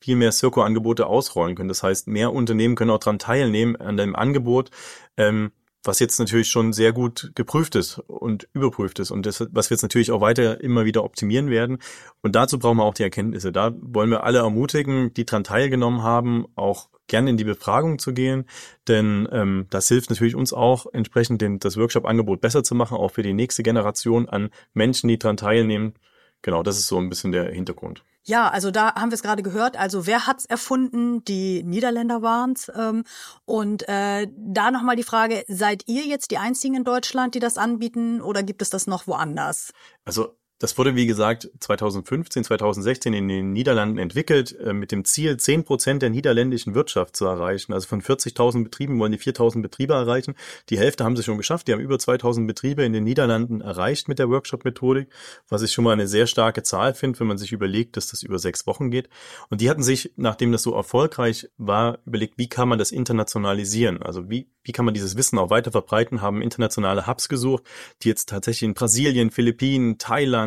viel 0.00 0.16
mehr 0.16 0.32
Circo-Angebote 0.32 1.06
ausrollen 1.06 1.54
können. 1.54 1.68
Das 1.68 1.82
heißt, 1.82 2.08
mehr 2.08 2.32
Unternehmen 2.32 2.74
können 2.74 2.90
auch 2.90 2.98
daran 2.98 3.18
teilnehmen, 3.18 3.76
an 3.76 3.96
dem 3.96 4.14
Angebot. 4.14 4.70
Ähm, 5.16 5.52
was 5.86 5.98
jetzt 5.98 6.18
natürlich 6.18 6.48
schon 6.48 6.72
sehr 6.72 6.92
gut 6.92 7.32
geprüft 7.34 7.74
ist 7.74 7.98
und 7.98 8.48
überprüft 8.52 8.98
ist 8.98 9.10
und 9.10 9.26
das, 9.26 9.46
was 9.50 9.70
wir 9.70 9.74
jetzt 9.74 9.82
natürlich 9.82 10.10
auch 10.10 10.20
weiter 10.20 10.60
immer 10.60 10.84
wieder 10.84 11.04
optimieren 11.04 11.50
werden. 11.50 11.78
Und 12.22 12.34
dazu 12.34 12.58
brauchen 12.58 12.78
wir 12.78 12.84
auch 12.84 12.94
die 12.94 13.02
Erkenntnisse. 13.02 13.52
Da 13.52 13.72
wollen 13.80 14.10
wir 14.10 14.24
alle 14.24 14.38
ermutigen, 14.38 15.12
die 15.14 15.24
dran 15.24 15.44
teilgenommen 15.44 16.02
haben, 16.02 16.46
auch 16.54 16.88
gerne 17.06 17.30
in 17.30 17.36
die 17.36 17.44
Befragung 17.44 17.98
zu 17.98 18.12
gehen, 18.12 18.46
denn 18.88 19.28
ähm, 19.30 19.66
das 19.70 19.88
hilft 19.88 20.10
natürlich 20.10 20.34
uns 20.34 20.52
auch, 20.52 20.86
entsprechend 20.92 21.40
den, 21.40 21.60
das 21.60 21.76
Workshop-Angebot 21.76 22.40
besser 22.40 22.64
zu 22.64 22.74
machen, 22.74 22.96
auch 22.96 23.12
für 23.12 23.22
die 23.22 23.32
nächste 23.32 23.62
Generation 23.62 24.28
an 24.28 24.50
Menschen, 24.74 25.08
die 25.08 25.18
dran 25.18 25.36
teilnehmen. 25.36 25.94
Genau, 26.42 26.62
das 26.62 26.78
ist 26.78 26.88
so 26.88 26.98
ein 26.98 27.08
bisschen 27.08 27.32
der 27.32 27.50
Hintergrund. 27.52 28.04
Ja, 28.28 28.48
also 28.48 28.72
da 28.72 28.94
haben 28.96 29.10
wir 29.10 29.14
es 29.14 29.22
gerade 29.22 29.42
gehört. 29.44 29.76
Also 29.76 30.06
wer 30.06 30.26
hat's 30.26 30.46
erfunden? 30.46 31.24
Die 31.24 31.62
Niederländer 31.62 32.22
waren's. 32.22 32.70
Ähm, 32.74 33.04
und 33.44 33.88
äh, 33.88 34.26
da 34.36 34.72
nochmal 34.72 34.96
die 34.96 35.04
Frage, 35.04 35.44
seid 35.46 35.84
ihr 35.86 36.04
jetzt 36.06 36.32
die 36.32 36.38
Einzigen 36.38 36.74
in 36.74 36.84
Deutschland, 36.84 37.36
die 37.36 37.38
das 37.38 37.56
anbieten 37.56 38.20
oder 38.20 38.42
gibt 38.42 38.62
es 38.62 38.70
das 38.70 38.88
noch 38.88 39.06
woanders? 39.06 39.72
Also 40.04 40.36
das 40.58 40.78
wurde, 40.78 40.94
wie 40.94 41.06
gesagt, 41.06 41.50
2015, 41.60 42.44
2016 42.44 43.12
in 43.12 43.28
den 43.28 43.52
Niederlanden 43.52 43.98
entwickelt, 43.98 44.58
äh, 44.58 44.72
mit 44.72 44.90
dem 44.90 45.04
Ziel, 45.04 45.36
10 45.36 45.64
Prozent 45.64 46.00
der 46.00 46.08
niederländischen 46.08 46.74
Wirtschaft 46.74 47.14
zu 47.14 47.26
erreichen. 47.26 47.74
Also 47.74 47.88
von 47.88 48.00
40.000 48.00 48.64
Betrieben 48.64 48.98
wollen 48.98 49.12
die 49.12 49.18
4.000 49.18 49.60
Betriebe 49.60 49.92
erreichen. 49.92 50.34
Die 50.70 50.78
Hälfte 50.78 51.04
haben 51.04 51.14
sie 51.14 51.22
schon 51.22 51.36
geschafft. 51.36 51.68
Die 51.68 51.72
haben 51.72 51.80
über 51.80 51.96
2.000 51.96 52.46
Betriebe 52.46 52.84
in 52.84 52.94
den 52.94 53.04
Niederlanden 53.04 53.60
erreicht 53.60 54.08
mit 54.08 54.18
der 54.18 54.30
Workshop-Methodik, 54.30 55.08
was 55.48 55.60
ich 55.60 55.72
schon 55.72 55.84
mal 55.84 55.92
eine 55.92 56.08
sehr 56.08 56.26
starke 56.26 56.62
Zahl 56.62 56.94
finde, 56.94 57.20
wenn 57.20 57.26
man 57.26 57.38
sich 57.38 57.52
überlegt, 57.52 57.98
dass 57.98 58.08
das 58.08 58.22
über 58.22 58.38
sechs 58.38 58.66
Wochen 58.66 58.90
geht. 58.90 59.10
Und 59.50 59.60
die 59.60 59.68
hatten 59.68 59.82
sich, 59.82 60.12
nachdem 60.16 60.52
das 60.52 60.62
so 60.62 60.74
erfolgreich 60.74 61.50
war, 61.58 61.98
überlegt, 62.06 62.38
wie 62.38 62.48
kann 62.48 62.68
man 62.68 62.78
das 62.78 62.92
internationalisieren? 62.92 64.02
Also 64.02 64.30
wie, 64.30 64.48
wie 64.62 64.72
kann 64.72 64.86
man 64.86 64.94
dieses 64.94 65.16
Wissen 65.16 65.38
auch 65.38 65.50
weiter 65.50 65.70
verbreiten, 65.70 66.22
haben 66.22 66.40
internationale 66.40 67.06
Hubs 67.06 67.28
gesucht, 67.28 67.64
die 68.02 68.08
jetzt 68.08 68.30
tatsächlich 68.30 68.62
in 68.62 68.74
Brasilien, 68.74 69.30
Philippinen, 69.30 69.98
Thailand, 69.98 70.45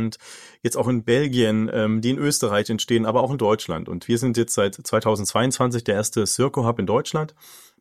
jetzt 0.61 0.77
auch 0.77 0.87
in 0.87 1.03
Belgien, 1.03 1.69
ähm, 1.73 2.01
die 2.01 2.11
in 2.11 2.17
Österreich 2.17 2.69
entstehen, 2.69 3.05
aber 3.05 3.23
auch 3.23 3.31
in 3.31 3.37
Deutschland. 3.37 3.89
Und 3.89 4.07
wir 4.07 4.17
sind 4.17 4.37
jetzt 4.37 4.53
seit 4.53 4.75
2022 4.75 5.83
der 5.83 5.95
erste 5.95 6.25
Circo 6.25 6.65
Hub 6.65 6.79
in 6.79 6.87
Deutschland, 6.87 7.35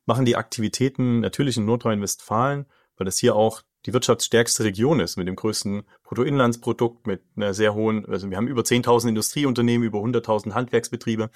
machen 0.07 0.25
die 0.25 0.37
Aktivitäten 0.37 1.21
natürlich 1.21 1.57
in 1.57 1.65
Nordrhein-Westfalen, 1.65 2.67
weil 2.97 3.05
das 3.05 3.19
hier 3.19 3.37
auch 3.37 3.63
die 3.87 3.93
wirtschaftsstärkste 3.93 4.65
Region 4.65 5.01
ist, 5.01 5.17
mit 5.17 5.29
dem 5.29 5.37
größten 5.37 5.85
Bruttoinlandsprodukt, 6.05 7.07
mit 7.07 7.23
einer 7.37 7.55
sehr 7.55 7.75
hohen, 7.75 8.07
also 8.07 8.29
wir 8.29 8.37
haben 8.37 8.49
über 8.49 8.63
10.000 8.63 9.09
Industrieunternehmen, 9.11 9.87
über 9.87 10.01
100.000 10.01 10.53
Handwerksbetriebe 10.53 11.31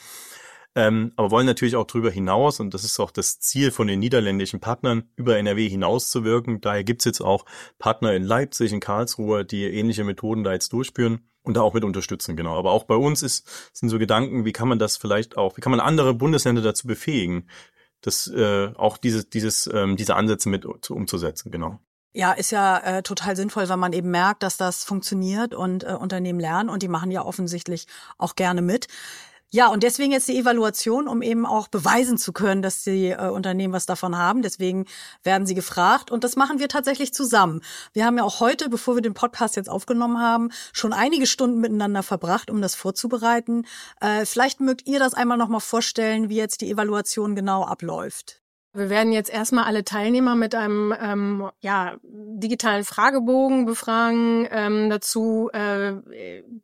ähm, 0.74 1.12
aber 1.16 1.30
wollen 1.30 1.46
natürlich 1.46 1.76
auch 1.76 1.86
darüber 1.86 2.10
hinaus, 2.10 2.60
und 2.60 2.72
das 2.72 2.84
ist 2.84 2.98
auch 2.98 3.10
das 3.10 3.40
Ziel 3.40 3.70
von 3.70 3.86
den 3.86 3.98
niederländischen 3.98 4.60
Partnern, 4.60 5.10
über 5.16 5.36
NRW 5.36 5.68
hinaus 5.68 6.10
zu 6.10 6.24
wirken. 6.24 6.60
Daher 6.60 6.84
gibt's 6.84 7.04
jetzt 7.04 7.20
auch 7.20 7.44
Partner 7.78 8.14
in 8.14 8.22
Leipzig, 8.22 8.72
in 8.72 8.80
Karlsruhe, 8.80 9.44
die 9.44 9.64
ähnliche 9.64 10.04
Methoden 10.04 10.44
da 10.44 10.52
jetzt 10.52 10.72
durchführen. 10.72 11.28
und 11.44 11.56
da 11.56 11.60
auch 11.62 11.74
mit 11.74 11.82
unterstützen, 11.82 12.36
genau. 12.36 12.56
Aber 12.56 12.70
auch 12.70 12.84
bei 12.84 12.94
uns 12.94 13.22
ist, 13.22 13.48
sind 13.72 13.88
so 13.88 13.98
Gedanken, 13.98 14.44
wie 14.44 14.52
kann 14.52 14.68
man 14.68 14.78
das 14.78 14.96
vielleicht 14.96 15.36
auch, 15.36 15.56
wie 15.56 15.60
kann 15.60 15.72
man 15.72 15.80
andere 15.80 16.14
Bundesländer 16.14 16.62
dazu 16.62 16.86
befähigen, 16.86 17.48
das 18.00 18.28
äh, 18.28 18.68
auch 18.76 18.96
diese, 18.96 19.24
dieses, 19.24 19.68
ähm, 19.72 19.96
diese 19.96 20.14
Ansätze 20.14 20.48
mit 20.48 20.64
umzusetzen, 20.64 21.50
genau. 21.50 21.80
Ja, 22.14 22.32
ist 22.32 22.52
ja 22.52 22.78
äh, 22.78 23.02
total 23.02 23.36
sinnvoll, 23.36 23.68
wenn 23.70 23.78
man 23.78 23.94
eben 23.94 24.10
merkt, 24.10 24.42
dass 24.42 24.58
das 24.58 24.84
funktioniert 24.84 25.54
und 25.54 25.84
äh, 25.84 25.94
Unternehmen 25.94 26.40
lernen 26.40 26.68
und 26.68 26.82
die 26.82 26.88
machen 26.88 27.10
ja 27.10 27.24
offensichtlich 27.24 27.86
auch 28.18 28.36
gerne 28.36 28.60
mit. 28.60 28.86
Ja, 29.54 29.68
und 29.68 29.82
deswegen 29.82 30.12
jetzt 30.12 30.28
die 30.28 30.38
Evaluation, 30.38 31.06
um 31.06 31.20
eben 31.20 31.44
auch 31.44 31.68
beweisen 31.68 32.16
zu 32.16 32.32
können, 32.32 32.62
dass 32.62 32.84
die 32.84 33.10
äh, 33.10 33.28
Unternehmen 33.28 33.74
was 33.74 33.84
davon 33.84 34.16
haben. 34.16 34.40
Deswegen 34.40 34.86
werden 35.24 35.46
sie 35.46 35.54
gefragt 35.54 36.10
und 36.10 36.24
das 36.24 36.36
machen 36.36 36.58
wir 36.58 36.68
tatsächlich 36.68 37.12
zusammen. 37.12 37.60
Wir 37.92 38.06
haben 38.06 38.16
ja 38.16 38.24
auch 38.24 38.40
heute, 38.40 38.70
bevor 38.70 38.94
wir 38.94 39.02
den 39.02 39.12
Podcast 39.12 39.56
jetzt 39.56 39.68
aufgenommen 39.68 40.18
haben, 40.18 40.48
schon 40.72 40.94
einige 40.94 41.26
Stunden 41.26 41.60
miteinander 41.60 42.02
verbracht, 42.02 42.50
um 42.50 42.62
das 42.62 42.74
vorzubereiten. 42.74 43.66
Äh, 44.00 44.24
vielleicht 44.24 44.60
mögt 44.60 44.86
ihr 44.86 44.98
das 44.98 45.12
einmal 45.12 45.36
nochmal 45.36 45.60
vorstellen, 45.60 46.30
wie 46.30 46.36
jetzt 46.36 46.62
die 46.62 46.70
Evaluation 46.70 47.36
genau 47.36 47.62
abläuft. 47.62 48.41
Wir 48.74 48.88
werden 48.88 49.12
jetzt 49.12 49.28
erstmal 49.28 49.64
alle 49.64 49.84
Teilnehmer 49.84 50.34
mit 50.34 50.54
einem 50.54 50.94
ähm, 50.98 51.50
ja, 51.60 51.96
digitalen 52.02 52.84
Fragebogen 52.84 53.66
befragen 53.66 54.48
ähm, 54.50 54.88
dazu, 54.88 55.50
äh, 55.52 55.92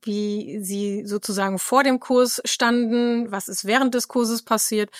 wie 0.02 0.58
sie 0.62 1.04
sozusagen 1.04 1.58
vor 1.58 1.82
dem 1.82 2.00
Kurs 2.00 2.40
standen, 2.46 3.30
was 3.30 3.48
ist 3.48 3.66
während 3.66 3.94
des 3.94 4.08
Kurses 4.08 4.42
passiert 4.42 4.90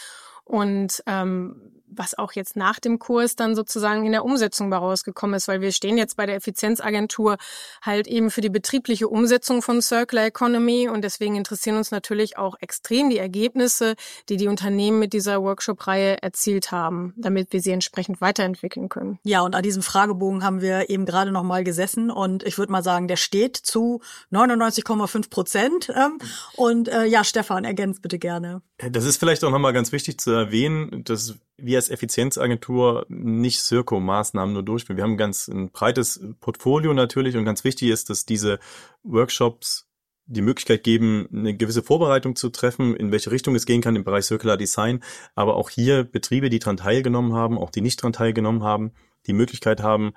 und 0.45 1.03
ähm, 1.07 1.78
was 1.91 2.17
auch 2.17 2.33
jetzt 2.33 2.57
nach 2.57 2.79
dem 2.79 2.99
Kurs 2.99 3.37
dann 3.37 3.55
sozusagen 3.55 4.05
in 4.05 4.13
der 4.13 4.25
Umsetzung 4.25 4.73
rausgekommen 4.73 5.37
ist, 5.37 5.49
weil 5.49 5.61
wir 5.61 5.73
stehen 5.73 5.99
jetzt 5.99 6.17
bei 6.17 6.27
der 6.27 6.37
Effizienzagentur 6.37 7.37
halt 7.83 8.07
eben 8.07 8.31
für 8.31 8.41
die 8.41 8.49
betriebliche 8.49 9.09
Umsetzung 9.09 9.63
von 9.63 9.83
Circular 9.83 10.27
Economy 10.27 10.89
und 10.89 11.03
deswegen 11.03 11.37
interessieren 11.37 11.77
uns 11.77 11.91
natürlich 11.91 12.39
auch 12.39 12.57
extrem 12.61 13.11
die 13.11 13.19
Ergebnisse, 13.19 13.95
die 14.29 14.37
die 14.37 14.49
Unternehmen 14.49 14.99
mit 14.99 15.13
dieser 15.13 15.43
Workshop-Reihe 15.43 16.23
erzielt 16.23 16.73
haben, 16.73 17.15
damit 17.17 17.53
wir 17.53 17.61
sie 17.61 17.73
entsprechend 17.73 18.21
weiterentwickeln 18.21 18.89
können. 18.89 19.19
Ja, 19.25 19.43
und 19.43 19.55
an 19.55 19.63
diesem 19.63 19.83
Fragebogen 19.83 20.45
haben 20.45 20.61
wir 20.61 20.91
eben 20.91 21.07
gerade 21.07 21.33
noch 21.33 21.43
mal 21.43 21.65
gesessen 21.65 22.11
und 22.11 22.43
ich 22.43 22.59
würde 22.59 22.73
mal 22.73 22.83
sagen, 22.83 23.09
der 23.09 23.17
steht 23.17 23.57
zu 23.57 24.01
99,5 24.33 25.31
Prozent. 25.31 25.93
Ähm, 25.95 26.19
und 26.57 26.89
äh, 26.89 27.05
ja, 27.05 27.25
Stefan, 27.25 27.65
ergänzt 27.65 28.03
bitte 28.03 28.19
gerne. 28.19 28.63
Das 28.79 29.05
ist 29.05 29.19
vielleicht 29.19 29.45
auch 29.45 29.51
nochmal 29.51 29.73
ganz 29.73 29.93
wichtig 29.93 30.21
zu 30.21 30.31
erwähnen, 30.31 31.05
dass 31.05 31.35
wir 31.59 31.77
als 31.77 31.91
Effizienzagentur 31.91 33.05
nicht 33.09 33.61
Circo-Maßnahmen 33.61 34.53
nur 34.53 34.63
durchführen. 34.63 34.97
Wir 34.97 35.05
haben 35.05 35.17
ganz 35.17 35.49
ein 35.49 35.71
breites 35.71 36.21
Portfolio 36.41 36.95
natürlich 36.95 37.37
und 37.37 37.45
ganz 37.45 37.65
wichtig 37.65 37.91
ist, 37.91 38.11
dass 38.11 38.25
diese 38.25 38.61
Workshops 39.03 39.87
die 40.27 40.43
Möglichkeit 40.43 40.85
geben, 40.85 41.29
eine 41.33 41.57
gewisse 41.57 41.83
Vorbereitung 41.83 42.37
zu 42.37 42.51
treffen, 42.51 42.95
in 42.95 43.11
welche 43.11 43.31
Richtung 43.31 43.55
es 43.55 43.67
gehen 43.67 43.81
kann 43.81 43.97
im 43.97 44.05
Bereich 44.05 44.27
Circular 44.27 44.57
Design, 44.57 45.03
aber 45.35 45.57
auch 45.57 45.71
hier 45.71 46.05
Betriebe, 46.05 46.51
die 46.51 46.59
daran 46.59 46.77
teilgenommen 46.77 47.33
haben, 47.33 47.59
auch 47.59 47.71
die 47.71 47.81
nicht 47.81 48.01
daran 48.01 48.13
teilgenommen 48.13 48.63
haben, 48.63 48.93
die 49.27 49.33
Möglichkeit 49.33 49.83
haben, 49.83 50.13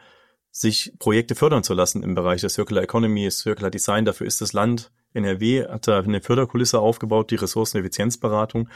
sich 0.51 0.93
Projekte 0.99 1.33
fördern 1.33 1.63
zu 1.63 1.73
lassen 1.73 2.03
im 2.03 2.13
Bereich 2.13 2.41
der 2.41 2.49
Circular 2.49 2.83
Economy, 2.83 3.31
Circular 3.31 3.71
Design. 3.71 4.03
Dafür 4.03 4.27
ist 4.27 4.41
das 4.41 4.51
Land 4.51 4.91
NRW, 5.13 5.65
hat 5.67 5.87
da 5.87 5.99
eine 5.99 6.21
Förderkulisse 6.21 6.79
aufgebaut, 6.79 7.31
die 7.31 7.35
Ressourceneffizienzberatung 7.35 8.67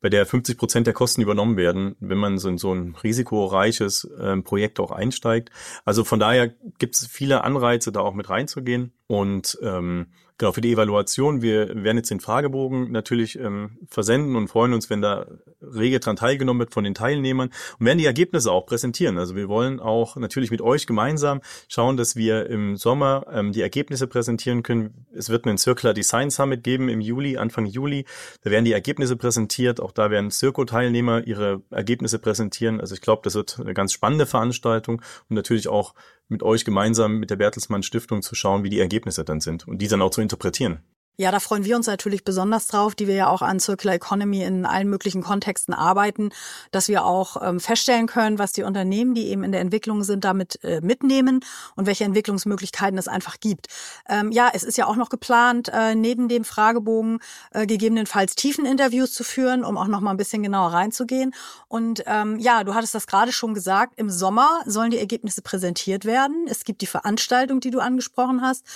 bei 0.00 0.08
der 0.08 0.26
50 0.26 0.58
Prozent 0.58 0.86
der 0.86 0.94
Kosten 0.94 1.22
übernommen 1.22 1.56
werden, 1.56 1.96
wenn 2.00 2.18
man 2.18 2.38
so 2.38 2.48
in 2.48 2.58
so 2.58 2.72
ein 2.72 2.94
risikoreiches 2.94 4.04
äh, 4.04 4.36
Projekt 4.38 4.78
auch 4.78 4.90
einsteigt. 4.90 5.50
Also 5.84 6.04
von 6.04 6.20
daher 6.20 6.54
gibt 6.78 6.94
es 6.94 7.06
viele 7.06 7.44
Anreize, 7.44 7.92
da 7.92 8.00
auch 8.00 8.14
mit 8.14 8.28
reinzugehen. 8.28 8.92
Und 9.06 9.58
ähm, 9.62 10.08
Genau, 10.38 10.52
für 10.52 10.60
die 10.60 10.72
Evaluation. 10.72 11.40
Wir 11.40 11.68
werden 11.82 11.96
jetzt 11.96 12.10
den 12.10 12.20
Fragebogen 12.20 12.92
natürlich 12.92 13.38
ähm, 13.38 13.78
versenden 13.88 14.36
und 14.36 14.48
freuen 14.48 14.74
uns, 14.74 14.90
wenn 14.90 15.00
da 15.00 15.26
rege 15.62 15.98
dran 15.98 16.16
teilgenommen 16.16 16.60
wird 16.60 16.74
von 16.74 16.84
den 16.84 16.92
Teilnehmern 16.92 17.48
und 17.78 17.86
werden 17.86 17.96
die 17.96 18.04
Ergebnisse 18.04 18.52
auch 18.52 18.66
präsentieren. 18.66 19.16
Also 19.16 19.34
wir 19.34 19.48
wollen 19.48 19.80
auch 19.80 20.16
natürlich 20.16 20.50
mit 20.50 20.60
euch 20.60 20.86
gemeinsam 20.86 21.40
schauen, 21.68 21.96
dass 21.96 22.16
wir 22.16 22.50
im 22.50 22.76
Sommer 22.76 23.24
ähm, 23.32 23.52
die 23.52 23.62
Ergebnisse 23.62 24.06
präsentieren 24.06 24.62
können. 24.62 25.06
Es 25.14 25.30
wird 25.30 25.46
einen 25.46 25.56
Circular 25.56 25.94
Design 25.94 26.28
Summit 26.28 26.62
geben 26.62 26.90
im 26.90 27.00
Juli, 27.00 27.38
Anfang 27.38 27.64
Juli. 27.64 28.04
Da 28.42 28.50
werden 28.50 28.66
die 28.66 28.72
Ergebnisse 28.72 29.16
präsentiert. 29.16 29.80
Auch 29.80 29.92
da 29.92 30.10
werden 30.10 30.30
Circo-Teilnehmer 30.30 31.26
ihre 31.26 31.62
Ergebnisse 31.70 32.18
präsentieren. 32.18 32.78
Also 32.78 32.94
ich 32.94 33.00
glaube, 33.00 33.22
das 33.24 33.36
wird 33.36 33.58
eine 33.58 33.72
ganz 33.72 33.94
spannende 33.94 34.26
Veranstaltung 34.26 35.00
und 35.30 35.34
natürlich 35.34 35.68
auch 35.68 35.94
mit 36.28 36.42
euch 36.42 36.64
gemeinsam 36.64 37.18
mit 37.18 37.30
der 37.30 37.36
Bertelsmann 37.36 37.82
Stiftung 37.82 38.22
zu 38.22 38.34
schauen, 38.34 38.64
wie 38.64 38.70
die 38.70 38.80
Ergebnisse 38.80 39.24
dann 39.24 39.40
sind 39.40 39.66
und 39.68 39.78
die 39.78 39.88
dann 39.88 40.02
auch 40.02 40.10
zu 40.10 40.20
interpretieren. 40.26 40.80
Ja, 41.18 41.30
da 41.30 41.40
freuen 41.40 41.64
wir 41.64 41.76
uns 41.76 41.86
natürlich 41.86 42.24
besonders 42.24 42.66
drauf, 42.66 42.94
die 42.94 43.06
wir 43.06 43.14
ja 43.14 43.28
auch 43.28 43.40
an 43.40 43.58
Circular 43.58 43.94
Economy 43.94 44.42
in 44.42 44.66
allen 44.66 44.90
möglichen 44.90 45.22
Kontexten 45.22 45.72
arbeiten, 45.72 46.28
dass 46.72 46.88
wir 46.88 47.06
auch 47.06 47.40
ähm, 47.42 47.58
feststellen 47.58 48.06
können, 48.06 48.38
was 48.38 48.52
die 48.52 48.64
Unternehmen, 48.64 49.14
die 49.14 49.28
eben 49.28 49.42
in 49.42 49.50
der 49.50 49.62
Entwicklung 49.62 50.04
sind, 50.04 50.24
damit 50.24 50.62
äh, 50.62 50.82
mitnehmen 50.82 51.40
und 51.74 51.86
welche 51.86 52.04
Entwicklungsmöglichkeiten 52.04 52.98
es 52.98 53.08
einfach 53.08 53.40
gibt. 53.40 53.68
Ähm, 54.10 54.30
ja, 54.30 54.50
es 54.52 54.62
ist 54.62 54.76
ja 54.76 54.86
auch 54.86 54.96
noch 54.96 55.08
geplant, 55.08 55.70
äh, 55.72 55.94
neben 55.94 56.28
dem 56.28 56.44
Fragebogen 56.44 57.20
äh, 57.52 57.64
gegebenenfalls 57.66 58.34
Tiefeninterviews 58.34 59.14
zu 59.14 59.24
führen, 59.24 59.64
um 59.64 59.78
auch 59.78 59.88
noch 59.88 60.02
mal 60.02 60.10
ein 60.10 60.18
bisschen 60.18 60.42
genauer 60.42 60.74
reinzugehen. 60.74 61.34
Und 61.68 62.04
ähm, 62.06 62.38
ja, 62.38 62.62
du 62.62 62.74
hattest 62.74 62.94
das 62.94 63.06
gerade 63.06 63.32
schon 63.32 63.54
gesagt, 63.54 63.94
im 63.96 64.10
Sommer 64.10 64.60
sollen 64.66 64.90
die 64.90 64.98
Ergebnisse 64.98 65.40
präsentiert 65.40 66.04
werden. 66.04 66.44
Es 66.46 66.64
gibt 66.64 66.82
die 66.82 66.86
Veranstaltung, 66.86 67.60
die 67.60 67.70
du 67.70 67.80
angesprochen 67.80 68.42
hast. 68.42 68.66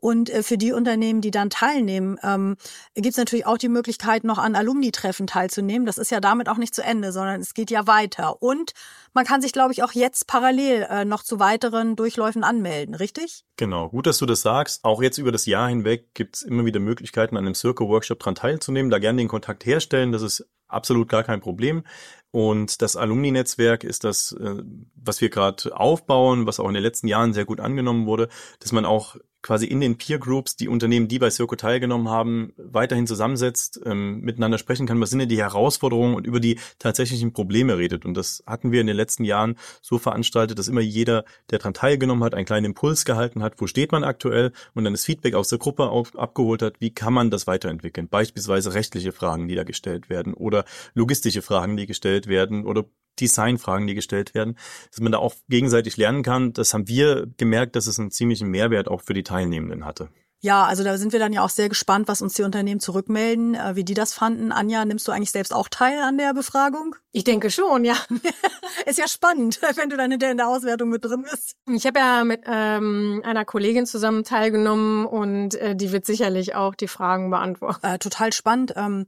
Und 0.00 0.30
äh, 0.30 0.42
für 0.42 0.58
die 0.58 0.72
Unternehmen, 0.72 1.20
die 1.20 1.30
dann 1.30 1.50
teilnehmen, 1.50 2.18
ähm, 2.22 2.56
gibt 2.94 3.08
es 3.08 3.16
natürlich 3.16 3.46
auch 3.46 3.58
die 3.58 3.68
Möglichkeit, 3.68 4.24
noch 4.24 4.38
an 4.38 4.54
Alumni-Treffen 4.54 5.26
teilzunehmen. 5.26 5.86
Das 5.86 5.98
ist 5.98 6.10
ja 6.10 6.20
damit 6.20 6.48
auch 6.48 6.56
nicht 6.56 6.74
zu 6.74 6.82
Ende, 6.82 7.12
sondern 7.12 7.40
es 7.40 7.54
geht 7.54 7.70
ja 7.70 7.86
weiter. 7.86 8.40
Und 8.40 8.72
man 9.12 9.24
kann 9.24 9.40
sich, 9.40 9.52
glaube 9.52 9.72
ich, 9.72 9.82
auch 9.82 9.92
jetzt 9.92 10.26
parallel 10.26 10.86
äh, 10.88 11.04
noch 11.04 11.24
zu 11.24 11.40
weiteren 11.40 11.96
Durchläufen 11.96 12.44
anmelden, 12.44 12.94
richtig? 12.94 13.44
Genau, 13.56 13.88
gut, 13.88 14.06
dass 14.06 14.18
du 14.18 14.26
das 14.26 14.42
sagst. 14.42 14.84
Auch 14.84 15.02
jetzt 15.02 15.18
über 15.18 15.32
das 15.32 15.46
Jahr 15.46 15.68
hinweg 15.68 16.14
gibt 16.14 16.36
es 16.36 16.42
immer 16.42 16.64
wieder 16.64 16.80
Möglichkeiten, 16.80 17.36
an 17.36 17.44
einem 17.44 17.54
Circle-Workshop 17.54 18.20
dran 18.20 18.36
teilzunehmen, 18.36 18.90
da 18.90 18.98
gerne 18.98 19.18
den 19.18 19.28
Kontakt 19.28 19.66
herstellen. 19.66 20.12
Das 20.12 20.22
ist 20.22 20.46
absolut 20.68 21.08
gar 21.08 21.24
kein 21.24 21.40
Problem. 21.40 21.82
Und 22.30 22.82
das 22.82 22.96
Alumni-Netzwerk 22.96 23.84
ist 23.84 24.04
das, 24.04 24.32
äh, 24.32 24.62
was 24.94 25.20
wir 25.20 25.30
gerade 25.30 25.74
aufbauen, 25.76 26.46
was 26.46 26.60
auch 26.60 26.68
in 26.68 26.74
den 26.74 26.82
letzten 26.82 27.08
Jahren 27.08 27.32
sehr 27.32 27.46
gut 27.46 27.58
angenommen 27.58 28.06
wurde, 28.06 28.28
dass 28.60 28.72
man 28.72 28.84
auch 28.84 29.16
quasi 29.42 29.66
in 29.66 29.80
den 29.80 29.96
Peer 29.98 30.18
Groups 30.18 30.56
die 30.56 30.68
Unternehmen, 30.68 31.08
die 31.08 31.18
bei 31.18 31.30
Circo 31.30 31.56
teilgenommen 31.56 32.08
haben, 32.08 32.52
weiterhin 32.56 33.06
zusammensetzt, 33.06 33.80
ähm, 33.84 34.20
miteinander 34.20 34.58
sprechen 34.58 34.86
kann, 34.86 35.00
was 35.00 35.10
sind 35.10 35.20
denn 35.20 35.28
die 35.28 35.38
Herausforderungen 35.38 36.14
und 36.14 36.26
über 36.26 36.40
die 36.40 36.58
tatsächlichen 36.78 37.32
Probleme 37.32 37.78
redet. 37.78 38.04
Und 38.04 38.14
das 38.14 38.42
hatten 38.46 38.72
wir 38.72 38.80
in 38.80 38.86
den 38.86 38.96
letzten 38.96 39.24
Jahren 39.24 39.56
so 39.80 39.98
veranstaltet, 39.98 40.58
dass 40.58 40.68
immer 40.68 40.80
jeder, 40.80 41.24
der 41.50 41.58
daran 41.58 41.74
teilgenommen 41.74 42.24
hat, 42.24 42.34
einen 42.34 42.46
kleinen 42.46 42.66
Impuls 42.66 43.04
gehalten 43.04 43.42
hat, 43.42 43.54
wo 43.60 43.66
steht 43.66 43.92
man 43.92 44.04
aktuell 44.04 44.52
und 44.74 44.84
dann 44.84 44.92
das 44.92 45.04
Feedback 45.04 45.34
aus 45.34 45.48
der 45.48 45.58
Gruppe 45.58 45.88
auf, 45.88 46.16
abgeholt 46.16 46.62
hat, 46.62 46.80
wie 46.80 46.90
kann 46.90 47.12
man 47.12 47.30
das 47.30 47.46
weiterentwickeln. 47.46 48.08
Beispielsweise 48.08 48.74
rechtliche 48.74 49.12
Fragen, 49.12 49.48
die 49.48 49.54
da 49.54 49.64
gestellt 49.64 50.10
werden 50.10 50.34
oder 50.34 50.64
logistische 50.94 51.42
Fragen, 51.42 51.76
die 51.76 51.86
gestellt 51.86 52.26
werden 52.26 52.64
oder 52.64 52.84
Designfragen, 53.20 53.86
die 53.86 53.94
gestellt 53.94 54.34
werden, 54.34 54.56
dass 54.90 55.00
man 55.00 55.12
da 55.12 55.18
auch 55.18 55.34
gegenseitig 55.48 55.96
lernen 55.96 56.22
kann. 56.22 56.52
Das 56.52 56.74
haben 56.74 56.88
wir 56.88 57.26
gemerkt, 57.36 57.76
dass 57.76 57.86
es 57.86 57.98
einen 57.98 58.10
ziemlichen 58.10 58.48
Mehrwert 58.48 58.88
auch 58.88 59.02
für 59.02 59.14
die 59.14 59.22
Teilnehmenden 59.22 59.84
hatte. 59.84 60.10
Ja, 60.40 60.66
also 60.66 60.84
da 60.84 60.96
sind 60.98 61.12
wir 61.12 61.18
dann 61.18 61.32
ja 61.32 61.42
auch 61.42 61.48
sehr 61.48 61.68
gespannt, 61.68 62.06
was 62.06 62.22
uns 62.22 62.34
die 62.34 62.44
Unternehmen 62.44 62.78
zurückmelden, 62.78 63.56
äh, 63.56 63.74
wie 63.74 63.82
die 63.82 63.94
das 63.94 64.12
fanden. 64.12 64.52
Anja, 64.52 64.84
nimmst 64.84 65.08
du 65.08 65.12
eigentlich 65.12 65.32
selbst 65.32 65.52
auch 65.52 65.68
teil 65.68 65.98
an 65.98 66.16
der 66.16 66.32
Befragung? 66.32 66.94
Ich 67.10 67.24
denke 67.24 67.50
schon, 67.50 67.84
ja. 67.84 67.96
Ist 68.86 69.00
ja 69.00 69.08
spannend, 69.08 69.60
wenn 69.74 69.90
du 69.90 69.96
dann 69.96 70.12
in 70.12 70.20
der, 70.20 70.30
in 70.30 70.36
der 70.36 70.46
Auswertung 70.46 70.90
mit 70.90 71.04
drin 71.04 71.24
bist. 71.28 71.56
Ich 71.68 71.86
habe 71.86 71.98
ja 71.98 72.22
mit 72.22 72.42
ähm, 72.46 73.20
einer 73.24 73.44
Kollegin 73.44 73.84
zusammen 73.84 74.22
teilgenommen 74.22 75.06
und 75.06 75.56
äh, 75.56 75.74
die 75.74 75.90
wird 75.90 76.06
sicherlich 76.06 76.54
auch 76.54 76.76
die 76.76 76.88
Fragen 76.88 77.30
beantworten. 77.30 77.84
Äh, 77.84 77.98
total 77.98 78.32
spannend. 78.32 78.74
Ähm, 78.76 79.06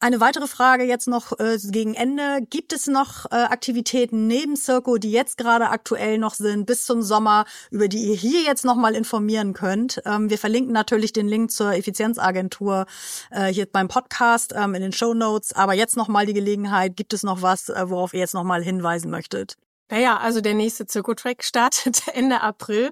eine 0.00 0.20
weitere 0.20 0.46
Frage 0.46 0.84
jetzt 0.84 1.06
noch 1.08 1.38
äh, 1.38 1.58
gegen 1.62 1.94
Ende. 1.94 2.40
Gibt 2.48 2.72
es 2.72 2.86
noch 2.86 3.26
äh, 3.26 3.34
Aktivitäten 3.34 4.26
neben 4.26 4.56
Circo, 4.56 4.96
die 4.96 5.12
jetzt 5.12 5.36
gerade 5.36 5.68
aktuell 5.68 6.16
noch 6.16 6.34
sind, 6.34 6.64
bis 6.64 6.86
zum 6.86 7.02
Sommer, 7.02 7.44
über 7.70 7.86
die 7.86 8.06
ihr 8.06 8.14
hier 8.14 8.42
jetzt 8.42 8.64
nochmal 8.64 8.94
informieren 8.94 9.52
könnt? 9.52 10.00
Ähm, 10.06 10.30
wir 10.30 10.38
verlinken 10.38 10.72
natürlich 10.72 11.12
den 11.12 11.28
Link 11.28 11.52
zur 11.52 11.74
Effizienzagentur 11.74 12.86
äh, 13.30 13.52
hier 13.52 13.66
beim 13.66 13.88
Podcast 13.88 14.54
ähm, 14.56 14.74
in 14.74 14.80
den 14.80 14.92
Show 14.92 15.12
Notes. 15.12 15.52
Aber 15.52 15.74
jetzt 15.74 15.96
nochmal 15.96 16.24
die 16.24 16.34
Gelegenheit. 16.34 16.96
Gibt 16.96 17.12
es 17.12 17.22
noch 17.22 17.42
was, 17.42 17.68
äh, 17.68 17.90
worauf 17.90 18.14
ihr 18.14 18.20
jetzt 18.20 18.34
nochmal 18.34 18.62
hinweisen 18.62 19.10
möchtet? 19.10 19.56
Naja, 19.90 20.18
also 20.18 20.40
der 20.40 20.54
nächste 20.54 20.86
Circo-Track 20.88 21.42
startet 21.42 22.02
Ende 22.14 22.40
April 22.40 22.90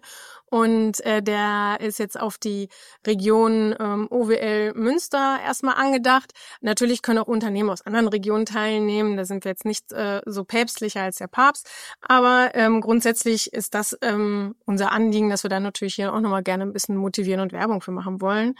Und 0.50 1.04
äh, 1.04 1.22
der 1.22 1.78
ist 1.80 1.98
jetzt 1.98 2.18
auf 2.18 2.38
die 2.38 2.68
Region 3.06 3.74
ähm, 3.78 4.08
OWL 4.10 4.72
Münster 4.74 5.38
erstmal 5.44 5.74
angedacht. 5.74 6.32
Natürlich 6.60 7.02
können 7.02 7.18
auch 7.18 7.26
Unternehmen 7.26 7.70
aus 7.70 7.82
anderen 7.82 8.08
Regionen 8.08 8.46
teilnehmen. 8.46 9.16
Da 9.16 9.24
sind 9.24 9.44
wir 9.44 9.50
jetzt 9.50 9.64
nicht 9.64 9.92
äh, 9.92 10.22
so 10.26 10.44
päpstlicher 10.44 11.02
als 11.02 11.16
der 11.16 11.26
Papst. 11.26 11.68
Aber 12.00 12.50
ähm, 12.54 12.80
grundsätzlich 12.80 13.52
ist 13.52 13.74
das 13.74 13.96
ähm, 14.02 14.54
unser 14.64 14.92
Anliegen, 14.92 15.30
dass 15.30 15.42
wir 15.42 15.50
da 15.50 15.60
natürlich 15.60 15.94
hier 15.94 16.12
auch 16.12 16.20
nochmal 16.20 16.42
gerne 16.42 16.64
ein 16.64 16.72
bisschen 16.72 16.96
motivieren 16.96 17.40
und 17.40 17.52
Werbung 17.52 17.80
für 17.80 17.92
machen 17.92 18.20
wollen. 18.20 18.54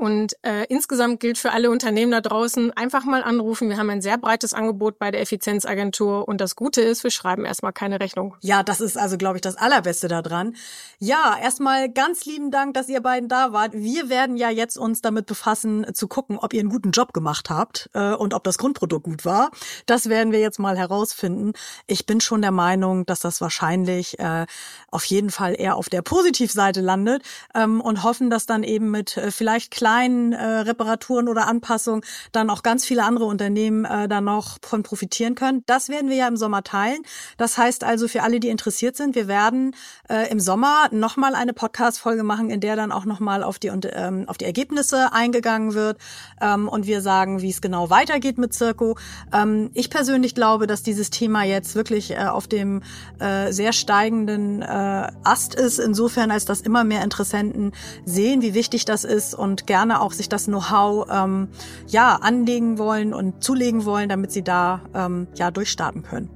Und 0.00 0.34
äh, 0.40 0.64
insgesamt 0.70 1.20
gilt 1.20 1.36
für 1.36 1.52
alle 1.52 1.70
Unternehmen 1.70 2.10
da 2.10 2.22
draußen, 2.22 2.74
einfach 2.74 3.04
mal 3.04 3.22
anrufen. 3.22 3.68
Wir 3.68 3.76
haben 3.76 3.90
ein 3.90 4.00
sehr 4.00 4.16
breites 4.16 4.54
Angebot 4.54 4.98
bei 4.98 5.10
der 5.10 5.20
Effizienzagentur 5.20 6.26
und 6.26 6.40
das 6.40 6.56
Gute 6.56 6.80
ist, 6.80 7.04
wir 7.04 7.10
schreiben 7.10 7.44
erstmal 7.44 7.74
keine 7.74 8.00
Rechnung. 8.00 8.34
Ja, 8.40 8.62
das 8.62 8.80
ist 8.80 8.96
also, 8.96 9.18
glaube 9.18 9.36
ich, 9.36 9.42
das 9.42 9.56
Allerbeste 9.56 10.08
daran. 10.08 10.56
Ja, 11.00 11.36
erstmal 11.38 11.90
ganz 11.92 12.24
lieben 12.24 12.50
Dank, 12.50 12.72
dass 12.72 12.88
ihr 12.88 13.02
beiden 13.02 13.28
da 13.28 13.52
wart. 13.52 13.74
Wir 13.74 14.08
werden 14.08 14.38
ja 14.38 14.48
jetzt 14.48 14.78
uns 14.78 15.02
damit 15.02 15.26
befassen, 15.26 15.84
zu 15.92 16.08
gucken, 16.08 16.38
ob 16.38 16.54
ihr 16.54 16.60
einen 16.60 16.70
guten 16.70 16.92
Job 16.92 17.12
gemacht 17.12 17.50
habt 17.50 17.90
äh, 17.92 18.14
und 18.14 18.32
ob 18.32 18.42
das 18.42 18.56
Grundprodukt 18.56 19.04
gut 19.04 19.26
war. 19.26 19.50
Das 19.84 20.08
werden 20.08 20.32
wir 20.32 20.40
jetzt 20.40 20.58
mal 20.58 20.78
herausfinden. 20.78 21.52
Ich 21.86 22.06
bin 22.06 22.22
schon 22.22 22.40
der 22.40 22.52
Meinung, 22.52 23.04
dass 23.04 23.20
das 23.20 23.42
wahrscheinlich 23.42 24.18
äh, 24.18 24.46
auf 24.90 25.04
jeden 25.04 25.28
Fall 25.28 25.56
eher 25.60 25.76
auf 25.76 25.90
der 25.90 26.00
Positivseite 26.00 26.80
landet 26.80 27.22
ähm, 27.54 27.82
und 27.82 28.02
hoffen, 28.02 28.30
dass 28.30 28.46
dann 28.46 28.62
eben 28.62 28.90
mit 28.90 29.18
äh, 29.18 29.30
vielleicht 29.30 29.70
klar 29.70 29.89
kleinen 29.90 30.32
äh, 30.32 30.44
Reparaturen 30.44 31.28
oder 31.28 31.48
Anpassungen 31.48 32.02
dann 32.30 32.48
auch 32.48 32.62
ganz 32.62 32.84
viele 32.84 33.02
andere 33.02 33.24
Unternehmen 33.24 33.84
äh, 33.84 34.06
dann 34.06 34.24
noch 34.24 34.58
von 34.62 34.84
profitieren 34.84 35.34
können. 35.34 35.64
Das 35.66 35.88
werden 35.88 36.08
wir 36.08 36.16
ja 36.16 36.28
im 36.28 36.36
Sommer 36.36 36.62
teilen. 36.62 37.02
Das 37.38 37.58
heißt 37.58 37.82
also 37.82 38.06
für 38.06 38.22
alle, 38.22 38.38
die 38.38 38.50
interessiert 38.50 38.96
sind, 38.96 39.16
wir 39.16 39.26
werden 39.26 39.74
äh, 40.08 40.30
im 40.30 40.38
Sommer 40.38 40.88
nochmal 40.92 41.34
eine 41.34 41.52
Podcast-Folge 41.52 42.22
machen, 42.22 42.50
in 42.50 42.60
der 42.60 42.76
dann 42.76 42.92
auch 42.92 43.04
nochmal 43.04 43.42
auf 43.42 43.58
die, 43.58 43.66
ähm, 43.68 44.28
auf 44.28 44.38
die 44.38 44.44
Ergebnisse 44.44 45.12
eingegangen 45.12 45.74
wird 45.74 45.98
ähm, 46.40 46.68
und 46.68 46.86
wir 46.86 47.00
sagen, 47.00 47.42
wie 47.42 47.50
es 47.50 47.60
genau 47.60 47.90
weitergeht 47.90 48.38
mit 48.38 48.54
Circo. 48.54 48.96
Ähm, 49.32 49.70
ich 49.74 49.90
persönlich 49.90 50.36
glaube, 50.36 50.68
dass 50.68 50.84
dieses 50.84 51.10
Thema 51.10 51.42
jetzt 51.42 51.74
wirklich 51.74 52.12
äh, 52.12 52.26
auf 52.26 52.46
dem 52.46 52.82
äh, 53.18 53.50
sehr 53.50 53.72
steigenden 53.72 54.62
äh, 54.62 55.08
Ast 55.24 55.56
ist, 55.56 55.80
insofern 55.80 56.30
als 56.30 56.44
dass 56.44 56.60
immer 56.60 56.84
mehr 56.84 57.02
Interessenten 57.02 57.72
sehen, 58.04 58.40
wie 58.40 58.54
wichtig 58.54 58.84
das 58.84 59.02
ist 59.02 59.34
und 59.34 59.66
gerne 59.66 59.79
gerne 59.80 60.02
auch 60.02 60.12
sich 60.12 60.28
das 60.28 60.44
Know-how 60.44 61.08
ähm, 61.10 61.48
ja 61.88 62.16
anlegen 62.16 62.76
wollen 62.78 63.14
und 63.14 63.42
zulegen 63.42 63.86
wollen, 63.86 64.10
damit 64.10 64.30
sie 64.30 64.42
da 64.42 64.82
ähm, 64.94 65.26
ja 65.36 65.50
durchstarten 65.50 66.02
können. 66.02 66.28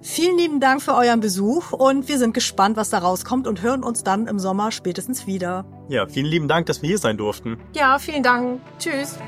Vielen 0.00 0.38
lieben 0.38 0.60
Dank 0.60 0.80
für 0.80 0.94
euren 0.94 1.20
Besuch 1.20 1.72
und 1.72 2.08
wir 2.08 2.18
sind 2.18 2.32
gespannt, 2.32 2.76
was 2.76 2.90
da 2.90 2.98
rauskommt 2.98 3.46
und 3.46 3.60
hören 3.60 3.82
uns 3.82 4.02
dann 4.02 4.26
im 4.28 4.38
Sommer 4.38 4.72
spätestens 4.72 5.26
wieder. 5.26 5.66
Ja, 5.88 6.06
vielen 6.06 6.26
lieben 6.26 6.48
Dank, 6.48 6.66
dass 6.66 6.80
wir 6.80 6.88
hier 6.88 6.98
sein 6.98 7.18
durften. 7.18 7.58
Ja, 7.74 7.98
vielen 7.98 8.22
Dank. 8.22 8.60
Tschüss. 8.78 9.18